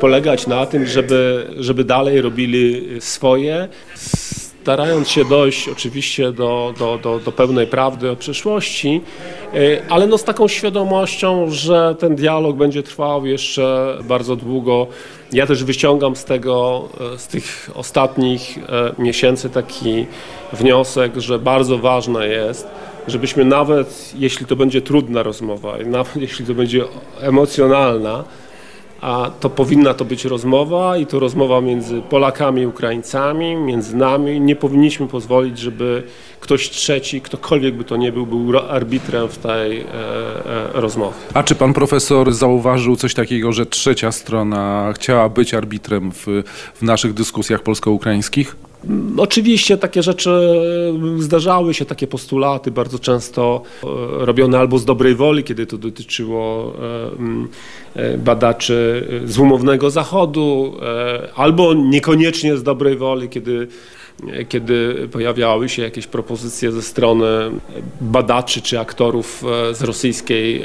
polegać 0.00 0.46
na 0.46 0.66
tym, 0.66 0.86
żeby, 0.86 1.46
żeby 1.58 1.84
dalej 1.84 2.20
robili 2.20 2.86
swoje, 3.00 3.68
starając 4.68 5.08
się 5.08 5.24
dojść 5.24 5.68
oczywiście 5.68 6.32
do, 6.32 6.74
do, 6.78 6.98
do, 6.98 7.18
do 7.18 7.32
pełnej 7.32 7.66
prawdy 7.66 8.10
o 8.10 8.16
przeszłości, 8.16 9.00
e, 9.54 9.58
ale 9.88 10.06
no 10.06 10.18
z 10.18 10.24
taką 10.24 10.48
świadomością, 10.48 11.50
że 11.50 11.96
ten 11.98 12.16
dialog 12.16 12.56
będzie 12.56 12.82
trwał 12.82 13.26
jeszcze 13.26 13.98
bardzo 14.04 14.36
długo. 14.36 14.86
Ja 15.32 15.46
też 15.46 15.64
wyciągam 15.64 16.16
z 16.16 16.24
tego, 16.24 16.88
e, 17.14 17.18
z 17.18 17.26
tych 17.26 17.70
ostatnich 17.74 18.58
e, 18.58 19.02
miesięcy 19.02 19.50
taki 19.50 20.06
wniosek, 20.52 21.16
że 21.16 21.38
bardzo 21.38 21.78
ważne 21.78 22.28
jest, 22.28 22.66
żebyśmy 23.06 23.44
nawet, 23.44 24.12
jeśli 24.18 24.46
to 24.46 24.56
będzie 24.56 24.82
trudna 24.82 25.22
rozmowa, 25.22 25.74
nawet 25.86 26.16
jeśli 26.16 26.46
to 26.46 26.54
będzie 26.54 26.84
emocjonalna, 27.20 28.24
a 29.00 29.30
to 29.40 29.50
powinna 29.50 29.94
to 29.94 30.04
być 30.04 30.24
rozmowa 30.24 30.96
i 30.96 31.06
to 31.06 31.20
rozmowa 31.20 31.60
między 31.60 32.02
Polakami 32.02 32.62
i 32.62 32.66
Ukraińcami, 32.66 33.56
między 33.56 33.96
nami. 33.96 34.40
Nie 34.40 34.56
powinniśmy 34.56 35.08
pozwolić, 35.08 35.58
żeby 35.58 36.02
ktoś 36.40 36.70
trzeci, 36.70 37.20
ktokolwiek 37.20 37.74
by 37.74 37.84
to 37.84 37.96
nie 37.96 38.12
był, 38.12 38.26
był 38.26 38.58
arbitrem 38.58 39.28
w 39.28 39.38
tej 39.38 39.80
e, 39.80 39.84
e, 39.84 40.80
rozmowie. 40.80 41.14
A 41.34 41.42
czy 41.42 41.54
pan 41.54 41.72
profesor 41.72 42.32
zauważył 42.32 42.96
coś 42.96 43.14
takiego, 43.14 43.52
że 43.52 43.66
trzecia 43.66 44.12
strona 44.12 44.92
chciała 44.94 45.28
być 45.28 45.54
arbitrem 45.54 46.12
w, 46.12 46.26
w 46.74 46.82
naszych 46.82 47.14
dyskusjach 47.14 47.62
polsko-ukraińskich? 47.62 48.67
Oczywiście 49.16 49.76
takie 49.76 50.02
rzeczy 50.02 50.30
e, 51.18 51.22
zdarzały 51.22 51.74
się, 51.74 51.84
takie 51.84 52.06
postulaty 52.06 52.70
bardzo 52.70 52.98
często 52.98 53.62
e, 53.82 53.86
robione 54.26 54.58
albo 54.58 54.78
z 54.78 54.84
dobrej 54.84 55.14
woli, 55.14 55.44
kiedy 55.44 55.66
to 55.66 55.78
dotyczyło 55.78 56.72
e, 57.96 58.18
badaczy 58.18 59.06
z 59.24 59.38
umownego 59.38 59.90
zachodu, 59.90 60.76
albo 61.34 61.74
niekoniecznie 61.74 62.56
z 62.56 62.62
dobrej 62.62 62.96
woli, 62.96 63.28
kiedy 63.28 63.68
kiedy 64.48 65.08
pojawiały 65.12 65.68
się 65.68 65.82
jakieś 65.82 66.06
propozycje 66.06 66.72
ze 66.72 66.82
strony 66.82 67.26
badaczy 68.00 68.62
czy 68.62 68.80
aktorów 68.80 69.44
z 69.72 69.82
rosyjskiej, 69.82 70.62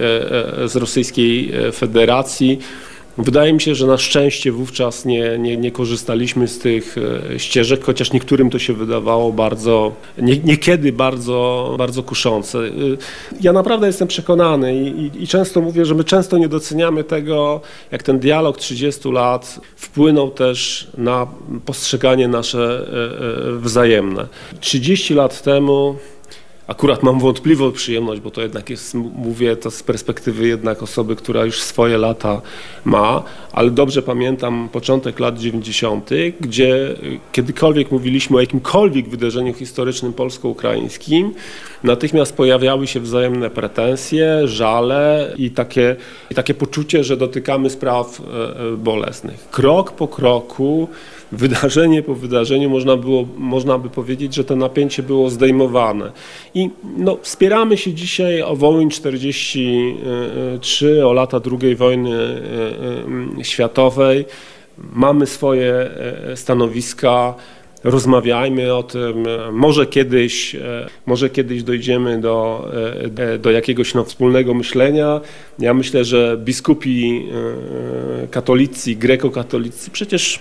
z 0.66 0.76
rosyjskiej 0.76 1.52
federacji. 1.74 2.60
Wydaje 3.18 3.54
mi 3.54 3.62
się, 3.62 3.76
że 3.76 3.88
na 3.88 3.98
szczęście 3.98 4.52
wówczas 4.52 5.06
nie, 5.06 5.38
nie, 5.40 5.58
nie, 5.58 5.72
korzystaliśmy 5.72 6.48
z 6.48 6.60
tych 6.60 6.96
e, 7.34 7.40
ścieżek, 7.40 7.84
chociaż 7.84 8.14
niektórym 8.14 8.50
to 8.50 8.60
się 8.60 8.74
wydawało 8.74 9.32
bardzo, 9.32 9.92
nie, 10.18 10.38
niekiedy 10.38 10.92
bardzo, 10.92 11.76
bardzo 11.78 12.04
kuszące. 12.04 12.60
E, 12.60 12.72
ja 13.42 13.54
naprawdę 13.54 13.88
jestem 13.88 14.08
przekonany 14.08 14.76
i, 14.76 14.88
i, 14.88 15.24
i, 15.24 15.28
często 15.28 15.62
mówię, 15.62 15.86
że 15.86 15.96
my 15.96 16.04
często 16.04 16.38
nie 16.38 16.48
doceniamy 16.48 17.04
tego, 17.04 17.62
jak 17.92 18.04
ten 18.04 18.20
dialog 18.20 18.58
30 18.58 19.12
lat 19.12 19.60
wpłynął 19.76 20.32
też 20.32 20.88
na 20.98 21.28
postrzeganie 21.66 22.28
nasze 22.28 22.88
e, 23.56 23.60
wzajemne. 23.60 24.28
30 24.60 25.14
lat 25.14 25.42
temu 25.42 25.96
Akurat 26.68 27.04
mam 27.04 27.20
wątpliwą 27.20 27.72
przyjemność, 27.72 28.22
bo 28.22 28.32
to 28.32 28.42
jednak 28.42 28.70
jest, 28.70 28.94
mówię 29.16 29.56
to 29.56 29.72
z 29.72 29.84
perspektywy 29.84 30.48
jednak 30.48 30.84
osoby, 30.84 31.16
która 31.16 31.46
już 31.46 31.62
swoje 31.62 31.98
lata 31.98 32.42
ma, 32.86 33.24
ale 33.52 33.72
dobrze 33.72 34.02
pamiętam 34.02 34.70
początek 34.72 35.20
lat 35.20 35.40
90., 35.40 36.10
gdzie 36.40 36.96
kiedykolwiek 37.32 37.92
mówiliśmy 37.92 38.38
o 38.38 38.40
jakimkolwiek 38.40 39.10
wydarzeniu 39.10 39.54
historycznym 39.54 40.14
polsko-ukraińskim, 40.14 41.34
natychmiast 41.84 42.36
pojawiały 42.36 42.88
się 42.88 43.00
wzajemne 43.00 43.50
pretensje, 43.50 44.48
żale 44.48 45.34
i 45.38 45.52
takie, 45.52 45.96
i 46.32 46.36
takie 46.36 46.54
poczucie, 46.54 47.04
że 47.04 47.18
dotykamy 47.18 47.70
spraw 47.70 48.20
e, 48.20 48.24
e, 48.74 48.78
bolesnych. 48.78 49.50
Krok 49.50 49.92
po 49.92 50.08
kroku 50.08 50.88
wydarzenie 51.34 52.04
po 52.04 52.16
wydarzeniu 52.16 52.70
można, 52.70 52.98
było, 52.98 53.26
można 53.38 53.78
by 53.78 53.90
powiedzieć, 53.90 54.36
że 54.36 54.44
to 54.44 54.56
napięcie 54.56 55.04
było 55.04 55.30
zdejmowane. 55.30 56.12
I 56.56 56.70
no, 56.98 57.18
wspieramy 57.22 57.78
się 57.78 57.94
dzisiaj 57.94 58.42
o 58.42 58.56
Wołyń 58.56 58.90
43, 58.90 61.06
o 61.06 61.14
lata 61.14 61.42
II 61.62 61.76
wojny 61.76 62.16
e, 62.16 62.40
e, 63.40 63.44
światowej. 63.44 64.26
Mamy 64.94 65.26
swoje 65.26 65.74
e, 65.74 66.38
stanowiska, 66.38 67.34
rozmawiajmy 67.84 68.74
o 68.74 68.84
tym. 68.84 69.26
Może 69.52 69.86
kiedyś, 69.86 70.56
może 71.06 71.30
kiedyś 71.30 71.64
dojdziemy 71.64 72.22
do, 72.22 72.72
do 73.40 73.52
jakiegoś 73.52 73.94
no, 73.94 74.04
wspólnego 74.04 74.54
myślenia. 74.54 75.22
Ja 75.60 75.74
myślę, 75.74 76.06
że 76.06 76.38
biskupi 76.38 77.26
katolicy, 78.32 78.96
grekokatolicy 78.96 79.92
przecież 79.92 80.40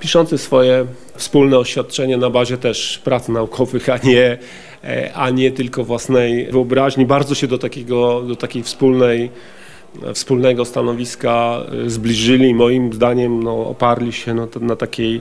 piszący 0.00 0.38
swoje 0.38 0.86
wspólne 1.16 1.58
oświadczenie 1.58 2.16
na 2.16 2.30
bazie 2.30 2.58
też 2.58 3.00
prac 3.04 3.28
naukowych, 3.28 3.88
a 3.88 3.98
nie, 3.98 4.38
a 5.14 5.30
nie 5.30 5.50
tylko 5.50 5.84
własnej 5.84 6.46
wyobraźni. 6.46 7.06
Bardzo 7.06 7.34
się 7.34 7.46
do, 7.46 7.58
takiego, 7.58 8.22
do 8.22 8.36
takiej 8.36 8.62
wspólnej, 8.62 9.30
wspólnego 10.14 10.64
stanowiska 10.64 11.60
e, 11.86 11.90
zbliżyli. 11.90 12.54
Moim 12.54 12.92
zdaniem 12.92 13.42
no, 13.42 13.66
oparli 13.66 14.12
się 14.12 14.34
no, 14.34 14.48
na 14.60 14.76
takiej, 14.76 15.20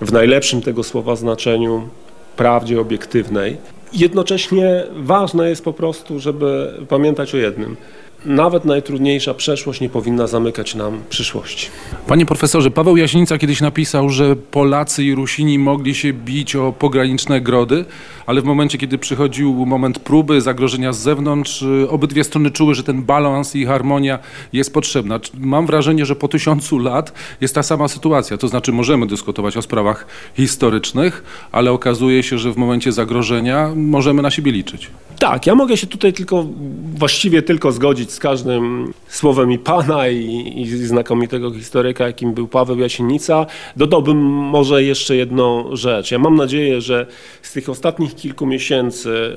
w 0.00 0.12
najlepszym 0.12 0.62
tego 0.62 0.82
słowa 0.82 1.16
znaczeniu, 1.16 1.88
prawdzie 2.36 2.80
obiektywnej. 2.80 3.56
Jednocześnie 3.92 4.84
ważne 4.96 5.48
jest 5.48 5.64
po 5.64 5.72
prostu, 5.72 6.20
żeby 6.20 6.72
pamiętać 6.88 7.34
o 7.34 7.38
jednym– 7.38 7.76
nawet 8.24 8.64
najtrudniejsza 8.64 9.34
przeszłość 9.34 9.80
nie 9.80 9.88
powinna 9.88 10.26
zamykać 10.26 10.74
nam 10.74 11.02
przyszłości. 11.08 11.68
Panie 12.06 12.26
profesorze, 12.26 12.70
Paweł 12.70 12.96
Jaśnica 12.96 13.38
kiedyś 13.38 13.60
napisał, 13.60 14.10
że 14.10 14.36
Polacy 14.36 15.04
i 15.04 15.14
Rusini 15.14 15.58
mogli 15.58 15.94
się 15.94 16.12
bić 16.12 16.56
o 16.56 16.72
pograniczne 16.72 17.40
grody, 17.40 17.84
ale 18.26 18.40
w 18.40 18.44
momencie, 18.44 18.78
kiedy 18.78 18.98
przychodził 18.98 19.66
moment 19.66 19.98
próby, 19.98 20.40
zagrożenia 20.40 20.92
z 20.92 20.98
zewnątrz, 20.98 21.64
obydwie 21.88 22.24
strony 22.24 22.50
czuły, 22.50 22.74
że 22.74 22.82
ten 22.82 23.02
balans 23.02 23.56
i 23.56 23.66
harmonia 23.66 24.18
jest 24.52 24.74
potrzebna. 24.74 25.20
Mam 25.38 25.66
wrażenie, 25.66 26.06
że 26.06 26.16
po 26.16 26.28
tysiącu 26.28 26.78
lat 26.78 27.12
jest 27.40 27.54
ta 27.54 27.62
sama 27.62 27.88
sytuacja, 27.88 28.36
to 28.36 28.48
znaczy 28.48 28.72
możemy 28.72 29.06
dyskutować 29.06 29.56
o 29.56 29.62
sprawach 29.62 30.06
historycznych, 30.36 31.24
ale 31.52 31.72
okazuje 31.72 32.22
się, 32.22 32.38
że 32.38 32.52
w 32.52 32.56
momencie 32.56 32.92
zagrożenia 32.92 33.72
możemy 33.76 34.22
na 34.22 34.30
siebie 34.30 34.52
liczyć. 34.52 34.90
Tak, 35.18 35.46
ja 35.46 35.54
mogę 35.54 35.76
się 35.76 35.86
tutaj 35.86 36.12
tylko, 36.12 36.46
właściwie 36.94 37.42
tylko 37.42 37.72
zgodzić 37.72 38.13
z 38.14 38.18
każdym 38.18 38.92
słowem 39.08 39.52
i 39.52 39.58
pana 39.58 40.08
i, 40.08 40.52
i 40.56 40.66
znakomitego 40.66 41.52
historyka, 41.52 42.06
jakim 42.06 42.34
był 42.34 42.48
Paweł 42.48 42.78
Jasienica. 42.78 43.46
Dodałbym 43.76 44.18
może 44.26 44.82
jeszcze 44.82 45.16
jedną 45.16 45.76
rzecz. 45.76 46.10
Ja 46.10 46.18
mam 46.18 46.34
nadzieję, 46.34 46.80
że 46.80 47.06
z 47.42 47.52
tych 47.52 47.68
ostatnich 47.68 48.14
kilku 48.14 48.46
miesięcy 48.46 49.34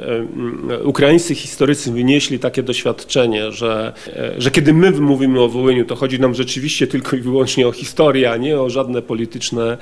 ukraińscy 0.83 1.35
historycy 1.35 1.91
wynieśli 1.91 2.39
takie 2.39 2.63
doświadczenie, 2.63 3.51
że, 3.51 3.93
e, 4.07 4.41
że 4.41 4.51
kiedy 4.51 4.73
my 4.73 4.91
mówimy 4.91 5.41
o 5.41 5.49
Wołyniu, 5.49 5.85
to 5.85 5.95
chodzi 5.95 6.19
nam 6.19 6.33
rzeczywiście 6.33 6.87
tylko 6.87 7.15
i 7.15 7.19
wyłącznie 7.19 7.67
o 7.67 7.71
historię, 7.71 8.31
a 8.31 8.37
nie 8.37 8.59
o 8.61 8.69
żadne 8.69 9.01
polityczne 9.01 9.77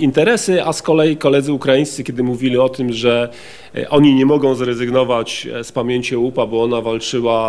interesy, 0.00 0.64
a 0.64 0.72
z 0.72 0.82
kolei 0.82 1.16
koledzy 1.16 1.52
ukraińscy, 1.52 2.04
kiedy 2.04 2.22
mówili 2.22 2.58
o 2.58 2.68
tym, 2.68 2.92
że 2.92 3.28
e, 3.74 3.90
oni 3.90 4.14
nie 4.14 4.26
mogą 4.26 4.54
zrezygnować 4.54 5.48
e, 5.52 5.64
z 5.64 5.72
pamięci 5.72 6.16
UPA, 6.16 6.46
bo 6.46 6.62
ona 6.62 6.80
walczyła 6.80 7.46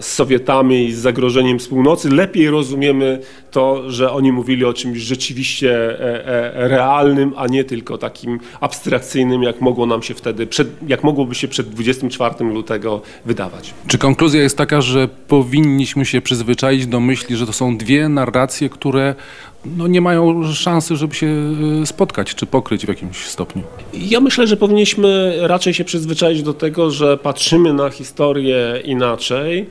z 0.00 0.05
Sowietami 0.08 0.84
i 0.84 0.92
z 0.92 0.98
zagrożeniem 0.98 1.60
z 1.60 1.68
północy, 1.68 2.10
lepiej 2.10 2.50
rozumiemy 2.50 3.20
to, 3.50 3.90
że 3.90 4.12
oni 4.12 4.32
mówili 4.32 4.64
o 4.64 4.72
czymś 4.72 4.98
rzeczywiście 4.98 5.96
realnym, 6.54 7.32
a 7.36 7.46
nie 7.46 7.64
tylko 7.64 7.98
takim 7.98 8.40
abstrakcyjnym, 8.60 9.42
jak 9.42 9.60
mogło 9.60 9.86
nam 9.86 10.02
się 10.02 10.14
wtedy, 10.14 10.46
przed, 10.46 10.68
jak 10.88 11.04
mogłoby 11.04 11.34
się 11.34 11.48
przed 11.48 11.68
24 11.68 12.44
lutego 12.44 13.02
wydawać. 13.24 13.74
Czy 13.86 13.98
konkluzja 13.98 14.42
jest 14.42 14.56
taka, 14.56 14.80
że 14.80 15.08
powinniśmy 15.28 16.04
się 16.04 16.20
przyzwyczaić 16.20 16.86
do 16.86 17.00
myśli, 17.00 17.36
że 17.36 17.46
to 17.46 17.52
są 17.52 17.76
dwie 17.76 18.08
narracje, 18.08 18.68
które 18.68 19.14
no 19.76 19.86
nie 19.86 20.00
mają 20.00 20.52
szansy, 20.52 20.96
żeby 20.96 21.14
się 21.14 21.26
e, 21.82 21.86
spotkać 21.86 22.34
czy 22.34 22.46
pokryć 22.46 22.86
w 22.86 22.88
jakimś 22.88 23.16
stopniu? 23.16 23.62
Ja 23.94 24.20
myślę, 24.20 24.46
że 24.46 24.56
powinniśmy 24.56 25.38
raczej 25.40 25.74
się 25.74 25.84
przyzwyczaić 25.84 26.42
do 26.42 26.54
tego, 26.54 26.90
że 26.90 27.16
patrzymy 27.16 27.72
na 27.72 27.90
historię 27.90 28.80
inaczej. 28.84 29.66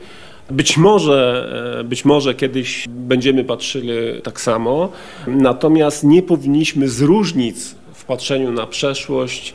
Być 0.50 0.76
może, 0.76 1.48
e, 1.80 1.84
być 1.84 2.04
może 2.04 2.34
kiedyś 2.34 2.84
będziemy 2.88 3.44
patrzyli 3.44 3.92
tak 4.22 4.40
samo, 4.40 4.92
natomiast 5.26 6.04
nie 6.04 6.22
powinniśmy 6.22 6.88
z 6.88 7.00
różnic 7.02 7.74
w 7.94 8.04
patrzeniu 8.04 8.52
na 8.52 8.66
przeszłość 8.66 9.54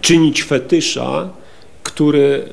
czynić 0.00 0.42
fetysza, 0.42 1.28
który 1.82 2.44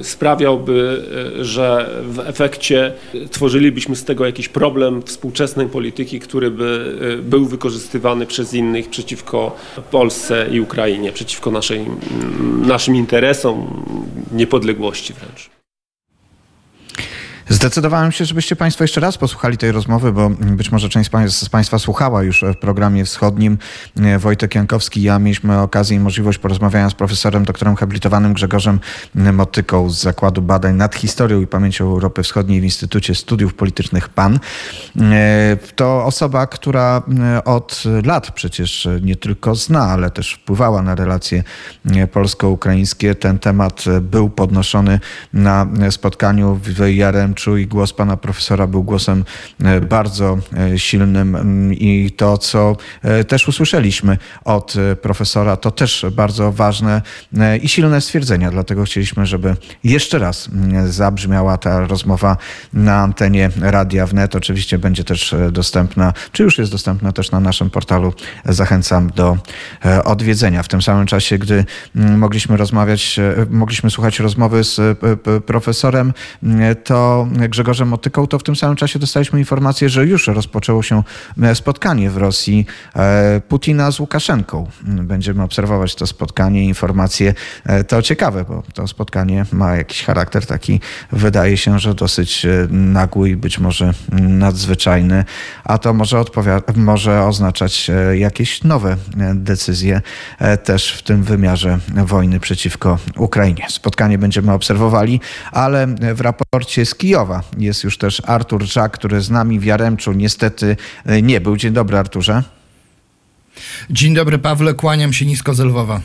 e, 0.00 0.04
sprawiałby, 0.04 1.02
e, 1.40 1.44
że 1.44 1.90
w 2.02 2.18
efekcie 2.18 2.92
tworzylibyśmy 3.30 3.96
z 3.96 4.04
tego 4.04 4.26
jakiś 4.26 4.48
problem 4.48 5.02
współczesnej 5.02 5.66
polityki, 5.66 6.20
który 6.20 6.50
by 6.50 6.96
był 7.22 7.46
wykorzystywany 7.46 8.26
przez 8.26 8.54
innych 8.54 8.90
przeciwko 8.90 9.56
Polsce 9.90 10.46
i 10.52 10.60
Ukrainie, 10.60 11.12
przeciwko 11.12 11.50
naszej, 11.50 11.86
naszym 12.66 12.96
interesom, 12.96 13.84
niepodległości 14.32 15.12
wręcz. 15.12 15.63
Zdecydowałem 17.48 18.12
się, 18.12 18.24
żebyście 18.24 18.56
Państwo 18.56 18.84
jeszcze 18.84 19.00
raz 19.00 19.18
posłuchali 19.18 19.56
tej 19.56 19.72
rozmowy, 19.72 20.12
bo 20.12 20.30
być 20.30 20.72
może 20.72 20.88
część 20.88 21.10
z 21.28 21.48
Państwa 21.48 21.78
słuchała 21.78 22.22
już 22.22 22.44
w 22.54 22.56
programie 22.56 23.04
wschodnim. 23.04 23.58
Wojtek 24.18 24.54
Jankowski 24.54 25.00
i 25.00 25.02
ja 25.02 25.18
mieliśmy 25.18 25.60
okazję 25.60 25.96
i 25.96 26.00
możliwość 26.00 26.38
porozmawiania 26.38 26.90
z 26.90 26.94
profesorem 26.94 27.44
doktorem 27.44 27.76
habilitowanym 27.76 28.34
Grzegorzem 28.34 28.80
Motyką 29.14 29.90
z 29.90 30.00
Zakładu 30.00 30.42
Badań 30.42 30.76
nad 30.76 30.94
Historią 30.94 31.40
i 31.40 31.46
Pamięcią 31.46 31.84
Europy 31.84 32.22
Wschodniej 32.22 32.60
w 32.60 32.64
Instytucie 32.64 33.14
Studiów 33.14 33.54
Politycznych 33.54 34.08
PAN. 34.08 34.38
To 35.76 36.04
osoba, 36.04 36.46
która 36.46 37.02
od 37.44 37.82
lat 38.04 38.30
przecież 38.30 38.88
nie 39.02 39.16
tylko 39.16 39.54
zna, 39.54 39.82
ale 39.82 40.10
też 40.10 40.34
wpływała 40.34 40.82
na 40.82 40.94
relacje 40.94 41.42
polsko-ukraińskie. 42.12 43.14
Ten 43.14 43.38
temat 43.38 43.84
był 44.00 44.30
podnoszony 44.30 45.00
na 45.32 45.66
spotkaniu 45.90 46.60
w 46.62 46.88
Jarem 46.88 47.33
i 47.56 47.66
głos 47.66 47.92
pana 47.92 48.16
profesora 48.16 48.66
był 48.66 48.82
głosem 48.82 49.24
e, 49.64 49.80
bardzo 49.80 50.38
e, 50.56 50.78
silnym 50.78 51.36
mm, 51.36 51.74
i 51.74 52.10
to, 52.16 52.38
co 52.38 52.76
e, 53.02 53.24
też 53.24 53.48
usłyszeliśmy 53.48 54.18
od 54.44 54.74
profesora, 55.02 55.56
to 55.56 55.70
też 55.70 56.06
bardzo 56.12 56.52
ważne 56.52 57.02
i 57.62 57.68
silne 57.68 58.00
stwierdzenia. 58.00 58.50
Dlatego 58.50 58.84
chcieliśmy, 58.84 59.26
żeby 59.26 59.56
jeszcze 59.84 60.18
raz 60.18 60.48
mm, 60.48 60.92
zabrzmiała 60.92 61.56
ta 61.58 61.86
rozmowa 61.86 62.36
na 62.72 62.96
antenie 62.96 63.50
Radia 63.60 64.06
Wnet. 64.06 64.36
Oczywiście 64.36 64.78
będzie 64.78 65.04
też 65.04 65.34
dostępna, 65.50 66.12
czy 66.32 66.42
już 66.42 66.58
jest 66.58 66.72
dostępna 66.72 67.12
też 67.12 67.30
na 67.30 67.40
naszym 67.40 67.70
portalu. 67.70 68.12
Zachęcam 68.44 69.10
do 69.10 69.38
odwiedzenia. 70.04 70.62
W 70.62 70.68
tym 70.68 70.82
samym 70.82 71.06
czasie, 71.06 71.38
gdy 71.38 71.64
mm, 71.96 72.18
mogliśmy 72.18 72.56
rozmawiać, 72.56 73.20
mogliśmy 73.50 73.90
słuchać 73.90 74.20
rozmowy 74.20 74.64
z 74.64 74.98
profesorem, 75.46 76.12
to 76.84 77.23
Grzegorzem 77.48 77.88
Motyką, 77.88 78.26
to 78.26 78.38
w 78.38 78.42
tym 78.42 78.56
samym 78.56 78.76
czasie 78.76 78.98
dostaliśmy 78.98 79.38
informację, 79.38 79.88
że 79.88 80.06
już 80.06 80.26
rozpoczęło 80.26 80.82
się 80.82 81.02
e, 81.42 81.54
spotkanie 81.54 82.10
w 82.10 82.16
Rosji 82.16 82.66
e, 82.96 83.40
Putina 83.48 83.90
z 83.90 84.00
Łukaszenką. 84.00 84.70
Będziemy 84.82 85.42
obserwować 85.42 85.94
to 85.94 86.06
spotkanie, 86.06 86.64
informacje. 86.64 87.34
E, 87.64 87.84
to 87.84 88.02
ciekawe, 88.02 88.44
bo 88.48 88.62
to 88.74 88.86
spotkanie 88.86 89.46
ma 89.52 89.76
jakiś 89.76 90.04
charakter 90.04 90.46
taki, 90.46 90.80
wydaje 91.12 91.56
się, 91.56 91.78
że 91.78 91.94
dosyć 91.94 92.46
nagły 92.70 93.30
i 93.30 93.36
być 93.36 93.58
może 93.58 93.94
nadzwyczajny, 94.12 95.24
a 95.64 95.78
to 95.78 95.94
może, 95.94 96.24
może 96.76 97.24
oznaczać 97.24 97.90
jakieś 98.14 98.64
nowe 98.64 98.96
decyzje 99.34 100.00
też 100.64 100.92
w 100.92 101.02
tym 101.02 101.22
wymiarze 101.22 101.78
wojny 102.06 102.40
przeciwko 102.40 102.98
Ukrainie. 103.16 103.66
Spotkanie 103.68 104.18
będziemy 104.18 104.52
obserwowali, 104.52 105.20
ale 105.52 105.86
w 106.14 106.20
raporcie 106.20 106.86
z 106.86 106.94
Kijowa 106.94 107.13
Warszawa. 107.14 107.42
Jest 107.58 107.84
już 107.84 107.98
też 107.98 108.22
Artur 108.26 108.64
Żak, 108.64 108.92
który 108.92 109.20
z 109.20 109.30
nami 109.30 109.60
w 109.60 109.64
Jaremczu 109.64 110.12
niestety 110.12 110.76
e, 111.06 111.22
nie 111.22 111.40
był. 111.40 111.56
Dzień 111.56 111.72
dobry, 111.72 111.98
Arturze. 111.98 112.42
Dzień 113.90 114.14
dobry, 114.14 114.38
Pawle. 114.38 114.74
Kłaniam 114.74 115.12
się 115.12 115.26
nisko 115.26 115.54
z 115.54 115.60
Lwowa. 115.60 116.00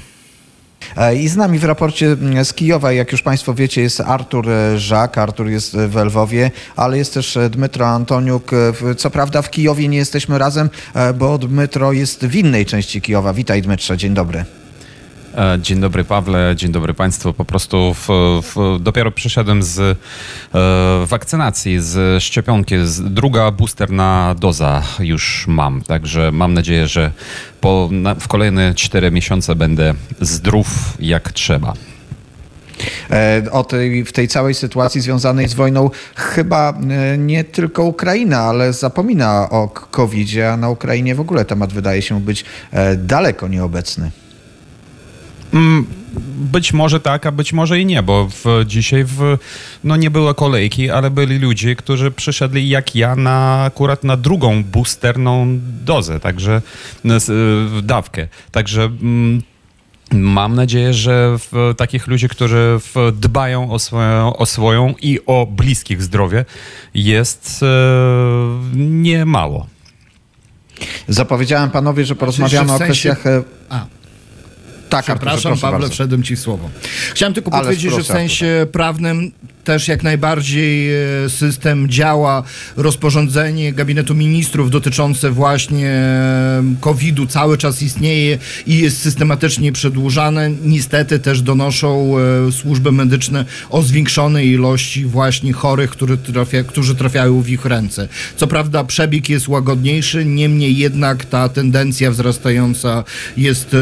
E, 0.97 1.15
I 1.15 1.27
z 1.27 1.35
nami 1.35 1.59
w 1.59 1.63
raporcie 1.63 2.17
z 2.43 2.53
Kijowa, 2.53 2.91
jak 2.91 3.11
już 3.11 3.21
Państwo 3.21 3.53
wiecie, 3.53 3.81
jest 3.81 4.01
Artur 4.01 4.49
e, 4.49 4.79
Żak. 4.79 5.17
Artur 5.17 5.47
jest 5.47 5.77
w 5.77 5.95
Lwowie, 5.95 6.51
ale 6.75 6.97
jest 6.97 7.13
też 7.13 7.37
Dmytro 7.49 7.87
Antoniuk. 7.87 8.51
Co 8.97 9.09
prawda 9.09 9.41
w 9.41 9.49
Kijowie 9.49 9.87
nie 9.87 9.97
jesteśmy 9.97 10.37
razem, 10.37 10.69
bo 11.15 11.37
Dmytro 11.37 11.93
jest 11.93 12.25
w 12.25 12.35
innej 12.35 12.65
części 12.65 13.01
Kijowa. 13.01 13.33
Witaj 13.33 13.61
Dmytrze, 13.61 13.97
dzień 13.97 14.13
dobry. 14.13 14.58
E, 15.37 15.59
dzień 15.61 15.79
dobry 15.79 16.03
Pawle, 16.03 16.53
dzień 16.55 16.71
dobry 16.71 16.93
Państwu. 16.93 17.33
Po 17.33 17.45
prostu 17.45 17.93
w, 17.93 18.07
w, 18.41 18.79
dopiero 18.79 19.11
przyszedłem 19.11 19.63
z 19.63 19.79
e, 19.79 19.95
wakcynacji, 21.05 21.79
z 21.79 22.23
szczepionki. 22.23 22.75
Z, 22.83 23.13
druga 23.13 23.51
boosterna 23.51 24.35
doza 24.39 24.83
już 24.99 25.45
mam, 25.47 25.81
także 25.81 26.31
mam 26.31 26.53
nadzieję, 26.53 26.87
że 26.87 27.11
po, 27.61 27.89
na, 27.91 28.15
w 28.15 28.27
kolejne 28.27 28.73
4 28.75 29.11
miesiące 29.11 29.55
będę 29.55 29.93
zdrów 30.21 30.67
jak 30.99 31.31
trzeba. 31.31 31.73
E, 33.11 33.43
o 33.51 33.63
tej, 33.63 34.05
w 34.05 34.11
tej 34.11 34.27
całej 34.27 34.53
sytuacji 34.53 35.01
związanej 35.01 35.47
z 35.47 35.53
wojną 35.53 35.89
chyba 36.15 36.73
e, 36.73 37.17
nie 37.17 37.43
tylko 37.43 37.83
Ukraina, 37.83 38.39
ale 38.39 38.73
zapomina 38.73 39.49
o 39.49 39.67
COVID-zie, 39.67 40.51
a 40.51 40.57
na 40.57 40.69
Ukrainie 40.69 41.15
w 41.15 41.19
ogóle 41.19 41.45
temat 41.45 41.73
wydaje 41.73 42.01
się 42.01 42.21
być 42.21 42.45
daleko 42.97 43.47
nieobecny. 43.47 44.11
Mm, 45.53 45.85
być 46.51 46.73
może 46.73 46.99
tak, 46.99 47.25
a 47.25 47.31
być 47.31 47.53
może 47.53 47.79
i 47.79 47.85
nie, 47.85 48.03
bo 48.03 48.27
w, 48.29 48.45
dzisiaj 48.65 49.03
w, 49.03 49.37
no 49.83 49.95
nie 49.95 50.11
było 50.11 50.33
kolejki, 50.33 50.89
ale 50.89 51.11
byli 51.11 51.39
ludzie, 51.39 51.75
którzy 51.75 52.11
przyszedli 52.11 52.69
jak 52.69 52.95
ja 52.95 53.15
na, 53.15 53.63
akurat 53.63 54.03
na 54.03 54.17
drugą 54.17 54.63
boosterną 54.63 55.59
dozę, 55.85 56.19
także 56.19 56.61
dawkę. 57.83 58.27
Także 58.51 58.83
mm, 58.83 59.41
Mam 60.11 60.55
nadzieję, 60.55 60.93
że 60.93 61.37
w 61.37 61.73
takich 61.77 62.07
ludzi, 62.07 62.29
którzy 62.29 62.79
dbają 63.13 63.71
o 63.71 63.79
swoją, 63.79 64.35
o 64.35 64.45
swoją 64.45 64.93
i 65.01 65.19
o 65.25 65.47
bliskich 65.51 66.03
zdrowie, 66.03 66.45
jest 66.93 67.63
e, 67.63 67.65
nie 68.75 69.25
mało. 69.25 69.67
Zapowiedziałem 71.07 71.69
panowie, 71.69 72.05
że 72.05 72.15
porozmawiamy 72.15 72.67
znaczy, 72.67 72.83
w 72.83 72.87
sensie... 72.87 73.11
o 73.11 73.15
kwestiach. 73.15 73.33
E, 73.33 73.43
a. 73.69 73.98
Tak, 74.89 75.05
Przepraszam, 75.05 75.57
Pawle, 75.57 75.79
bardzo. 75.79 75.93
wszedłem 75.93 76.23
ci 76.23 76.35
w 76.35 76.39
słowo. 76.39 76.69
Chciałem 77.13 77.33
tylko 77.33 77.51
powiedzieć, 77.51 77.91
że 77.91 78.03
w 78.03 78.07
sensie 78.07 78.67
prawnym 78.71 79.31
też 79.69 79.87
jak 79.87 80.03
najbardziej 80.03 80.89
e, 80.93 81.29
system 81.29 81.89
działa. 81.89 82.43
Rozporządzenie 82.77 83.73
Gabinetu 83.73 84.15
Ministrów 84.15 84.71
dotyczące 84.71 85.31
właśnie 85.31 85.89
e, 85.89 86.63
COVID-u 86.81 87.25
cały 87.25 87.57
czas 87.57 87.81
istnieje 87.81 88.37
i 88.67 88.77
jest 88.77 89.01
systematycznie 89.01 89.71
przedłużane. 89.71 90.51
Niestety 90.63 91.19
też 91.19 91.41
donoszą 91.41 92.15
e, 92.19 92.51
służby 92.51 92.91
medyczne 92.91 93.45
o 93.69 93.81
zwiększonej 93.81 94.47
ilości 94.47 95.05
właśnie 95.05 95.53
chorych, 95.53 95.89
którzy, 95.89 96.17
trafia, 96.17 96.63
którzy 96.63 96.95
trafiają 96.95 97.41
w 97.41 97.49
ich 97.49 97.65
ręce. 97.65 98.07
Co 98.35 98.47
prawda 98.47 98.83
przebieg 98.83 99.29
jest 99.29 99.47
łagodniejszy, 99.47 100.25
niemniej 100.25 100.77
jednak 100.77 101.25
ta 101.25 101.49
tendencja 101.49 102.11
wzrastająca 102.11 103.03
jest 103.37 103.75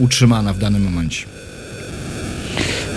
utrzymana 0.00 0.52
w 0.52 0.58
danym 0.58 0.82
momencie. 0.82 1.31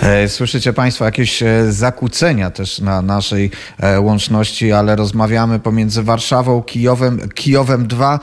E, 0.02 0.28
słyszycie 0.28 0.72
Państwo 0.72 1.04
jakieś 1.04 1.42
e, 1.42 1.72
zakłócenia 1.72 2.50
też 2.50 2.80
na 2.80 3.02
naszej 3.02 3.50
e, 3.78 4.00
łączności, 4.00 4.72
ale 4.72 4.96
rozmawiamy 4.96 5.58
pomiędzy 5.58 6.02
Warszawą, 6.02 6.62
Kijowem, 6.62 7.28
Kijowem 7.34 7.86
2 7.86 8.20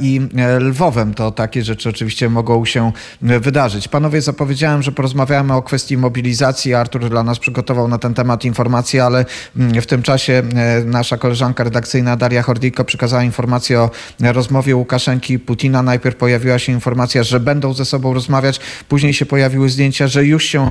i 0.00 0.20
Lwowem. 0.58 1.14
To 1.14 1.30
takie 1.30 1.64
rzeczy 1.64 1.88
oczywiście 1.88 2.28
mogą 2.28 2.64
się 2.64 2.92
wydarzyć. 3.22 3.88
Panowie, 3.88 4.20
zapowiedziałem, 4.20 4.82
że 4.82 4.92
porozmawiamy 4.92 5.54
o 5.54 5.62
kwestii 5.62 5.96
mobilizacji. 5.96 6.74
Artur 6.74 7.08
dla 7.08 7.22
nas 7.22 7.38
przygotował 7.38 7.88
na 7.88 7.98
ten 7.98 8.14
temat 8.14 8.44
informacje, 8.44 9.04
ale 9.04 9.24
mm, 9.56 9.82
w 9.82 9.86
tym 9.86 10.02
czasie 10.02 10.42
nasza 10.84 11.16
koleżanka 11.16 11.64
redakcyjna 11.64 12.16
Daria 12.16 12.42
Hordiko 12.42 12.84
przekazała 12.84 13.22
informację 13.22 13.80
o 13.80 13.90
rozmowie 14.20 14.76
Łukaszenki 14.76 15.34
i 15.34 15.38
Putina. 15.38 15.82
Najpierw 15.82 16.16
pojawiła 16.16 16.58
się 16.58 16.72
informacja, 16.72 17.22
że 17.22 17.40
będą 17.40 17.72
ze 17.72 17.84
sobą 17.84 18.14
rozmawiać, 18.14 18.60
później 18.88 19.14
się 19.14 19.26
pojawiły 19.26 19.68
zdjęcia, 19.68 20.08
że 20.08 20.24
już 20.24 20.44
się 20.44 20.70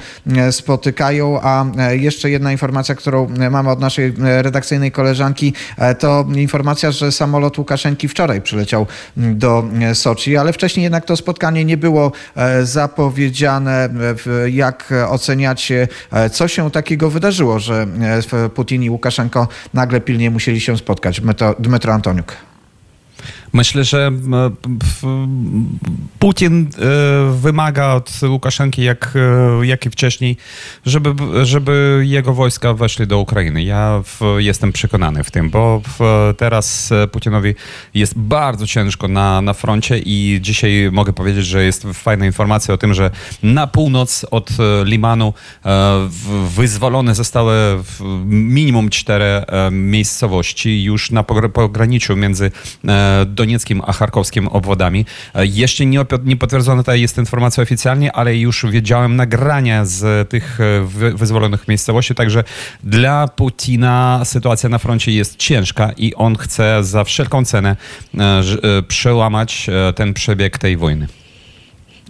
spotykają. 0.51 1.39
A 1.41 1.65
e, 1.77 1.97
jeszcze 1.97 2.29
jedna 2.29 2.51
informacja, 2.51 2.95
którą 2.95 3.27
mamy 3.51 3.69
od 3.69 3.79
naszej 3.79 4.13
e, 4.23 4.41
redakcyjnej 4.41 4.91
koleżanki, 4.91 5.53
e, 5.77 5.95
to 5.95 6.25
informacja, 6.35 6.91
że 6.91 7.11
samolot 7.11 7.57
Łukaszenki 7.57 8.07
wczoraj 8.07 8.41
przyleciał 8.41 8.87
do 9.17 9.63
Soczi, 9.93 10.37
ale 10.37 10.53
wcześniej 10.53 10.83
jednak 10.83 11.05
to 11.05 11.17
spotkanie 11.17 11.65
nie 11.65 11.77
było 11.77 12.11
zapowiedziane. 12.63 13.89
Jak 14.51 14.93
oceniacie, 15.09 15.87
co 16.31 16.47
się 16.47 16.71
takiego 16.71 17.09
wydarzyło, 17.09 17.59
że 17.59 17.87
Putin 18.55 18.83
i 18.83 18.89
Łukaszenko 18.89 19.47
nagle 19.73 20.01
pilnie 20.01 20.31
musieli 20.31 20.61
się 20.61 20.77
spotkać? 20.77 21.21
Dmytro 21.59 21.93
Antoniuk. 21.93 22.54
Myślę, 23.55 23.83
że 23.83 24.11
Putin 26.19 26.69
wymaga 27.31 27.93
od 27.93 28.21
Łukaszenki, 28.23 28.83
jak, 28.83 29.13
jak 29.61 29.85
i 29.85 29.89
wcześniej, 29.89 30.37
żeby, 30.85 31.15
żeby 31.45 32.03
jego 32.07 32.33
wojska 32.33 32.73
weszli 32.73 33.07
do 33.07 33.19
Ukrainy. 33.19 33.63
Ja 33.63 34.03
jestem 34.37 34.71
przekonany 34.71 35.23
w 35.23 35.31
tym, 35.31 35.49
bo 35.49 35.81
teraz 36.37 36.93
Putinowi 37.11 37.55
jest 37.93 38.17
bardzo 38.17 38.67
ciężko 38.67 39.07
na, 39.07 39.41
na 39.41 39.53
froncie 39.53 39.99
i 39.99 40.39
dzisiaj 40.41 40.89
mogę 40.91 41.13
powiedzieć, 41.13 41.45
że 41.45 41.63
jest 41.63 41.87
fajna 41.93 42.25
informacja 42.25 42.73
o 42.73 42.77
tym, 42.77 42.93
że 42.93 43.11
na 43.43 43.67
północ 43.67 44.25
od 44.31 44.49
Limanu 44.83 45.33
wyzwolone 46.55 47.15
zostały 47.15 47.55
minimum 48.25 48.89
cztery 48.89 49.43
miejscowości 49.71 50.83
już 50.83 51.11
na 51.11 51.23
pograniczu 51.23 52.15
między 52.15 52.51
Donieckim 53.45 53.81
a 53.85 53.93
Charkowskim 53.93 54.47
obwodami. 54.47 55.05
Jeszcze 55.35 55.85
nie, 55.85 56.05
nie 56.23 56.37
potwierdzona 56.37 56.83
ta 56.83 56.95
jest 56.95 57.17
informacja 57.17 57.63
oficjalnie, 57.63 58.11
ale 58.11 58.37
już 58.37 58.65
wiedziałem 58.71 59.15
nagrania 59.15 59.85
z 59.85 60.29
tych 60.29 60.59
wyzwolonych 61.15 61.67
miejscowości, 61.67 62.15
także 62.15 62.43
dla 62.83 63.27
Putina 63.27 64.21
sytuacja 64.23 64.69
na 64.69 64.77
froncie 64.77 65.11
jest 65.11 65.35
ciężka 65.35 65.91
i 65.97 66.13
on 66.15 66.35
chce 66.35 66.83
za 66.83 67.03
wszelką 67.03 67.45
cenę 67.45 67.75
przełamać 68.87 69.67
ten 69.95 70.13
przebieg 70.13 70.57
tej 70.57 70.77
wojny. 70.77 71.07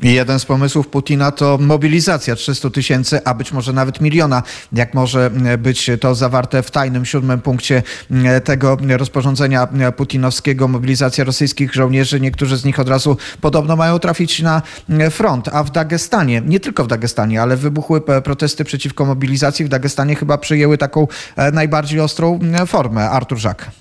Jeden 0.04 0.40
z 0.40 0.46
pomysłów 0.46 0.88
Putina 0.88 1.32
to 1.32 1.58
mobilizacja 1.62 2.36
300 2.36 2.70
tysięcy, 2.70 3.24
a 3.26 3.34
być 3.34 3.52
może 3.52 3.74
nawet 3.74 4.02
miliona, 4.02 4.44
jak 4.74 4.94
może 4.94 5.32
być 5.58 5.90
to 6.02 6.16
zawarte 6.16 6.64
w 6.64 6.72
tajnym 6.72 7.06
siódmym 7.06 7.42
punkcie 7.42 7.84
tego 8.44 8.78
rozporządzenia 8.98 9.68
putinowskiego. 9.98 10.68
Mobilizacja 10.68 11.24
rosyjskich 11.24 11.74
żołnierzy, 11.74 12.20
niektórzy 12.20 12.58
z 12.58 12.66
nich 12.66 12.80
od 12.80 12.90
razu 12.90 13.18
podobno 13.42 13.76
mają 13.76 14.00
trafić 14.00 14.42
na 14.42 14.62
front, 15.12 15.48
a 15.48 15.64
w 15.64 15.72
Dagestanie, 15.72 16.42
nie 16.46 16.60
tylko 16.60 16.84
w 16.84 16.88
Dagestanie, 16.88 17.42
ale 17.42 17.58
wybuchły 17.58 18.02
protesty 18.02 18.64
przeciwko 18.64 19.06
mobilizacji. 19.06 19.66
W 19.66 19.70
Dagestanie 19.70 20.16
chyba 20.16 20.38
przyjęły 20.38 20.78
taką 20.78 21.08
najbardziej 21.54 22.00
ostrą 22.00 22.40
formę. 22.68 23.10
Artur 23.10 23.38
Żak. 23.38 23.72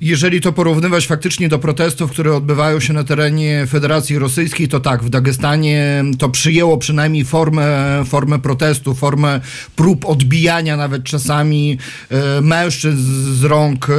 Jeżeli 0.00 0.40
to 0.40 0.52
porównywać 0.52 1.06
faktycznie 1.06 1.48
do 1.48 1.58
protestów, 1.58 2.10
które 2.10 2.36
odbywają 2.36 2.80
się 2.80 2.92
na 2.92 3.04
terenie 3.04 3.66
Federacji 3.66 4.18
Rosyjskiej, 4.18 4.68
to 4.68 4.80
tak, 4.80 5.04
w 5.04 5.08
Dagestanie 5.08 6.04
to 6.18 6.28
przyjęło 6.28 6.78
przynajmniej 6.78 7.24
formę, 7.24 8.02
formę 8.06 8.38
protestu, 8.38 8.94
formę 8.94 9.40
prób 9.76 10.04
odbijania 10.04 10.76
nawet 10.76 11.04
czasami 11.04 11.78
e, 12.10 12.40
mężczyzn 12.40 12.98
z 13.34 13.44
rąk 13.44 13.90
e, 13.90 13.94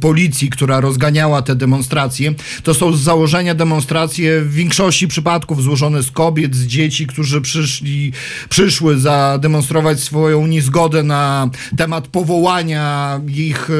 policji, 0.00 0.50
która 0.50 0.80
rozganiała 0.80 1.42
te 1.42 1.54
demonstracje. 1.54 2.34
To 2.62 2.74
są 2.74 2.92
z 2.92 3.00
założenia 3.00 3.54
demonstracje 3.54 4.40
w 4.40 4.52
większości 4.52 5.08
przypadków 5.08 5.62
złożone 5.62 6.02
z 6.02 6.10
kobiet, 6.10 6.54
z 6.54 6.66
dzieci, 6.66 7.06
którzy 7.06 7.40
przyszli, 7.40 8.12
przyszły 8.48 8.98
zademonstrować 8.98 10.00
swoją 10.00 10.46
niezgodę 10.46 11.02
na 11.02 11.50
temat 11.76 12.08
powołania 12.08 13.20
ich 13.28 13.70
e, 13.70 13.74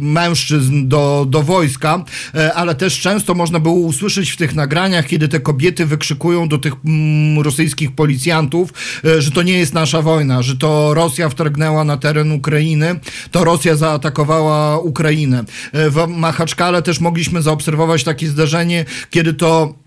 mężczyzn 0.00 0.85
do, 0.88 1.26
do 1.28 1.42
wojska, 1.42 2.04
e, 2.34 2.54
ale 2.54 2.74
też 2.74 3.00
często 3.00 3.34
można 3.34 3.60
było 3.60 3.74
usłyszeć 3.74 4.30
w 4.30 4.36
tych 4.36 4.54
nagraniach, 4.54 5.06
kiedy 5.06 5.28
te 5.28 5.40
kobiety 5.40 5.86
wykrzykują 5.86 6.48
do 6.48 6.58
tych 6.58 6.72
mm, 6.84 7.44
rosyjskich 7.44 7.92
policjantów, 7.92 8.72
e, 9.04 9.22
że 9.22 9.30
to 9.30 9.42
nie 9.42 9.58
jest 9.58 9.74
nasza 9.74 10.02
wojna, 10.02 10.42
że 10.42 10.56
to 10.56 10.94
Rosja 10.94 11.28
wtargnęła 11.28 11.84
na 11.84 11.96
teren 11.96 12.32
Ukrainy, 12.32 13.00
to 13.30 13.44
Rosja 13.44 13.76
zaatakowała 13.76 14.78
Ukrainę. 14.78 15.44
E, 15.72 15.90
w 15.90 16.06
Machaczkale 16.08 16.82
też 16.82 17.00
mogliśmy 17.00 17.42
zaobserwować 17.42 18.04
takie 18.04 18.28
zdarzenie, 18.28 18.84
kiedy 19.10 19.34
to 19.34 19.85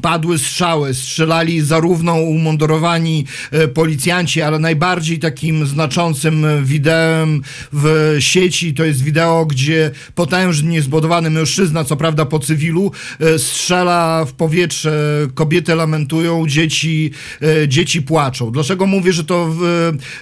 padły 0.00 0.38
strzały, 0.38 0.94
strzelali 0.94 1.60
zarówno 1.60 2.14
umundurowani 2.14 3.24
e, 3.50 3.68
policjanci, 3.68 4.42
ale 4.42 4.58
najbardziej 4.58 5.18
takim 5.18 5.66
znaczącym 5.66 6.46
wideem 6.64 7.42
w 7.72 8.16
sieci 8.18 8.74
to 8.74 8.84
jest 8.84 9.02
wideo, 9.02 9.46
gdzie 9.46 9.90
potężnie 10.14 10.82
zbudowany 10.82 11.30
mężczyzna, 11.30 11.84
co 11.84 11.96
prawda 11.96 12.24
po 12.24 12.38
cywilu, 12.38 12.92
e, 13.20 13.38
strzela 13.38 14.24
w 14.24 14.32
powietrze, 14.32 14.92
kobiety 15.34 15.74
lamentują, 15.74 16.46
dzieci, 16.48 17.10
e, 17.42 17.68
dzieci 17.68 18.02
płaczą. 18.02 18.50
Dlaczego 18.50 18.86
mówię, 18.86 19.12
że 19.12 19.24
to, 19.24 19.54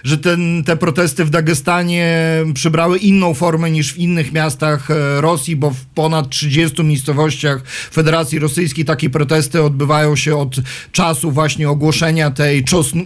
że 0.05 0.19
ten, 0.19 0.65
te 0.65 0.77
protesty 0.77 1.25
w 1.25 1.31
Dagestanie 1.31 2.17
przybrały 2.55 2.99
inną 2.99 3.35
formę 3.35 3.71
niż 3.71 3.93
w 3.93 3.99
innych 3.99 4.33
miastach 4.33 4.89
Rosji, 5.17 5.57
bo 5.57 5.71
w 5.71 5.85
ponad 5.85 6.31
30 6.31 6.85
miejscowościach 6.85 7.63
Federacji 7.93 8.39
Rosyjskiej 8.39 8.85
takie 8.85 9.11
protesty 9.11 9.60
odbywają 9.66 10.16
się 10.16 10.36
od 10.36 10.56
czasu 10.92 11.32
właśnie 11.32 11.70
ogłoszenia 11.70 12.32
tej 12.32 12.64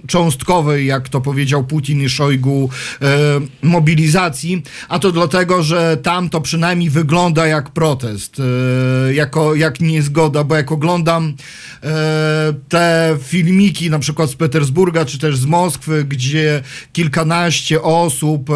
cząstkowej, 0.07 0.85
jak 0.85 1.09
to 1.09 1.21
powiedział 1.21 1.63
Putin 1.63 2.01
i 2.01 2.09
Szojgu, 2.09 2.69
e, 3.01 3.17
mobilizacji, 3.63 4.63
a 4.89 4.99
to 4.99 5.11
dlatego, 5.11 5.63
że 5.63 5.97
tam 6.03 6.29
to 6.29 6.41
przynajmniej 6.41 6.89
wygląda 6.89 7.47
jak 7.47 7.69
protest, 7.69 8.37
e, 8.39 9.13
jako, 9.13 9.55
jak 9.55 9.79
niezgoda, 9.79 10.43
bo 10.43 10.55
jak 10.55 10.71
oglądam 10.71 11.33
e, 11.83 12.53
te 12.69 13.17
filmiki 13.21 13.89
na 13.89 13.99
przykład 13.99 14.29
z 14.29 14.35
Petersburga, 14.35 15.05
czy 15.05 15.19
też 15.19 15.37
z 15.37 15.45
Moskwy, 15.45 16.03
gdzie 16.03 16.61
kilkanaście 16.93 17.81
osób 17.81 18.49
e, 18.49 18.53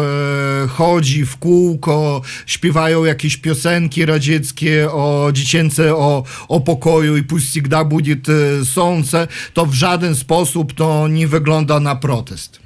chodzi 0.68 1.26
w 1.26 1.36
kółko, 1.36 2.22
śpiewają 2.46 3.04
jakieś 3.04 3.36
piosenki 3.36 4.06
radzieckie 4.06 4.90
o 4.92 5.30
dziecięce, 5.32 5.96
o, 5.96 6.24
o 6.48 6.60
pokoju 6.60 7.16
i 7.16 7.22
puść 7.22 7.46
всегда 7.46 7.84
будет 7.88 8.26
słońce, 8.64 9.28
to 9.54 9.66
w 9.66 9.74
żaden 9.74 10.14
sposób 10.14 10.72
to 10.72 11.08
nie 11.08 11.28
wygląda 11.28 11.80
na 11.80 11.96
protest. 11.96 12.64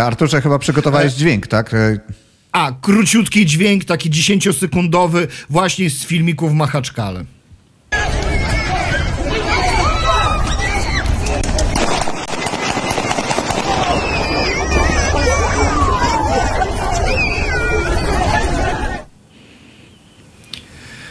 Arturze, 0.00 0.40
chyba 0.40 0.58
przygotowałeś 0.58 1.12
e... 1.12 1.16
dźwięk, 1.16 1.46
tak? 1.46 1.74
E, 1.74 2.00
A, 2.52 2.72
króciutki 2.80 3.46
dźwięk, 3.46 3.84
taki 3.84 4.10
dziesięciosekundowy, 4.10 5.28
właśnie 5.50 5.90
z 5.90 6.04
filmików 6.04 6.52
Machaczkale. 6.52 7.24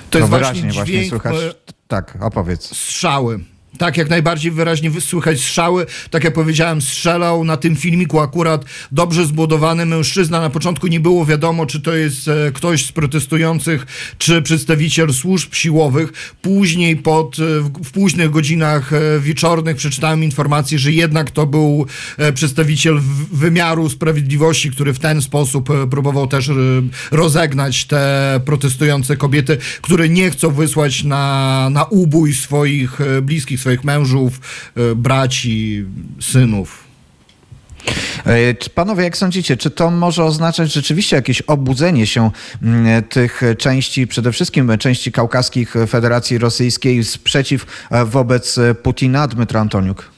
To 0.10 0.18
jest 0.20 0.32
no 0.32 0.40
właśnie, 0.40 0.60
dźwięk, 0.60 0.74
właśnie 0.74 1.10
słychać 1.10 1.36
tak, 1.89 2.19
opowiedz. 2.21 2.77
Strzały. 2.77 3.41
Tak, 3.79 3.97
jak 3.97 4.11
najbardziej 4.11 4.53
wyraźnie 4.53 5.01
słychać 5.01 5.41
strzały. 5.41 5.87
Tak 6.11 6.25
jak 6.25 6.35
powiedziałem, 6.35 6.83
strzelał 6.83 7.45
na 7.45 7.57
tym 7.57 7.77
filmiku 7.77 8.21
akurat 8.21 8.65
dobrze 8.93 9.27
zbudowany 9.27 9.87
mężczyzna. 9.87 10.41
Na 10.41 10.51
początku 10.51 10.87
nie 10.87 11.01
było 11.01 11.27
wiadomo, 11.27 11.67
czy 11.67 11.81
to 11.81 11.95
jest 11.95 12.29
e, 12.29 12.53
ktoś 12.53 12.87
z 12.87 12.93
protestujących, 12.93 13.87
czy 14.19 14.43
przedstawiciel 14.43 15.15
służb 15.15 15.55
siłowych. 15.55 16.35
Później, 16.43 16.97
pod, 16.97 17.39
e, 17.39 17.43
w 17.85 17.91
późnych 17.91 18.31
godzinach 18.31 18.93
e, 18.93 19.21
wieczornych, 19.21 19.77
przeczytałem 19.77 20.25
informację, 20.25 20.79
że 20.79 20.93
jednak 20.93 21.31
to 21.31 21.47
był 21.47 21.87
przedstawiciel 22.35 23.01
wymiaru 23.33 23.91
sprawiedliwości, 23.91 24.71
który 24.71 24.93
w 24.93 24.99
ten 24.99 25.23
sposób 25.23 25.69
próbował 25.91 26.27
też 26.27 26.51
rozegnać 27.11 27.85
te 27.85 28.41
protestujące 28.45 29.17
kobiety, 29.17 29.59
które 29.81 30.09
nie 30.09 30.31
chcą 30.31 30.51
wysłać 30.51 31.05
na, 31.05 31.69
na 31.71 31.85
ubój 31.85 32.35
swoich 32.35 32.99
bliskich 33.23 33.61
swoich 33.65 33.85
mężów, 33.85 34.41
e, 34.77 34.95
braci, 34.95 35.85
synów. 36.21 36.85
E, 38.27 38.71
panowie, 38.75 39.05
jak 39.05 39.17
sądzicie, 39.17 39.57
czy 39.57 39.71
to 39.71 39.91
może 39.91 40.25
oznaczać 40.25 40.73
rzeczywiście 40.73 41.17
jakieś 41.17 41.43
obudzenie 41.43 42.07
się 42.07 42.31
mm, 42.63 43.03
tych 43.03 43.43
części, 43.59 44.07
przede 44.07 44.33
wszystkim 44.33 44.79
części 44.79 45.13
kaukaskich 45.13 45.75
Federacji 45.89 46.39
Rosyjskiej, 46.39 47.05
sprzeciw 47.05 47.67
e, 47.91 48.05
wobec 48.05 48.59
Putina, 48.83 49.29
Dmytra 49.29 49.61
Antoniuk? 49.61 50.11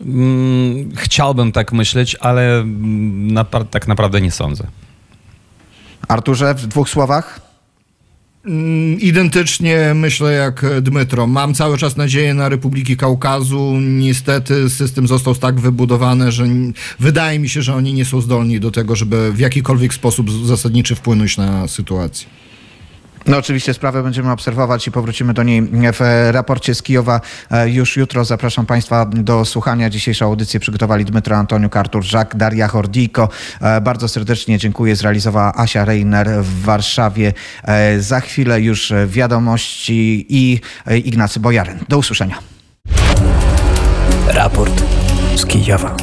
Mm, 0.00 0.96
chciałbym 0.96 1.52
tak 1.52 1.72
myśleć, 1.72 2.16
ale 2.20 2.64
tak 3.70 3.88
naprawdę 3.88 4.20
nie 4.20 4.30
sądzę. 4.30 4.66
Arturze, 6.08 6.54
w 6.54 6.66
dwóch 6.66 6.88
słowach? 6.88 7.45
Mm, 8.46 9.00
identycznie 9.00 9.92
myślę 9.94 10.32
jak 10.32 10.64
Dmytro. 10.82 11.26
Mam 11.26 11.54
cały 11.54 11.78
czas 11.78 11.96
nadzieję 11.96 12.34
na 12.34 12.48
Republiki 12.48 12.96
Kaukazu. 12.96 13.76
Niestety 13.80 14.70
system 14.70 15.08
został 15.08 15.34
tak 15.34 15.60
wybudowany, 15.60 16.32
że 16.32 16.46
wydaje 16.98 17.38
mi 17.38 17.48
się, 17.48 17.62
że 17.62 17.74
oni 17.74 17.94
nie 17.94 18.04
są 18.04 18.20
zdolni 18.20 18.60
do 18.60 18.70
tego, 18.70 18.96
żeby 18.96 19.32
w 19.32 19.38
jakikolwiek 19.38 19.94
sposób 19.94 20.30
zasadniczy 20.30 20.94
wpłynąć 20.94 21.36
na 21.36 21.68
sytuację. 21.68 22.28
No 23.26 23.38
oczywiście 23.38 23.74
sprawę 23.74 24.02
będziemy 24.02 24.30
obserwować 24.30 24.86
i 24.86 24.90
powrócimy 24.90 25.34
do 25.34 25.42
niej 25.42 25.62
w 25.92 26.00
raporcie 26.30 26.74
z 26.74 26.82
Kijowa 26.82 27.20
już 27.66 27.96
jutro. 27.96 28.24
Zapraszam 28.24 28.66
Państwa 28.66 29.06
do 29.06 29.44
słuchania. 29.44 29.90
Dzisiejszą 29.90 30.26
audycję 30.26 30.60
przygotowali 30.60 31.04
Dmytro 31.04 31.36
Antoniuk, 31.36 31.76
Artur 31.76 32.04
Żak, 32.04 32.36
Daria 32.36 32.68
Hordijko. 32.68 33.28
Bardzo 33.82 34.08
serdecznie 34.08 34.58
dziękuję. 34.58 34.96
Zrealizowała 34.96 35.52
Asia 35.54 35.84
Reiner 35.84 36.28
w 36.42 36.62
Warszawie. 36.62 37.32
Za 37.98 38.20
chwilę 38.20 38.60
już 38.60 38.92
wiadomości 39.06 40.26
i 40.28 40.60
Ignacy 41.04 41.40
Bojaryn. 41.40 41.78
Do 41.88 41.98
usłyszenia. 41.98 42.38
Raport 44.28 44.82
z 45.36 45.46
Kijowa. 45.46 45.96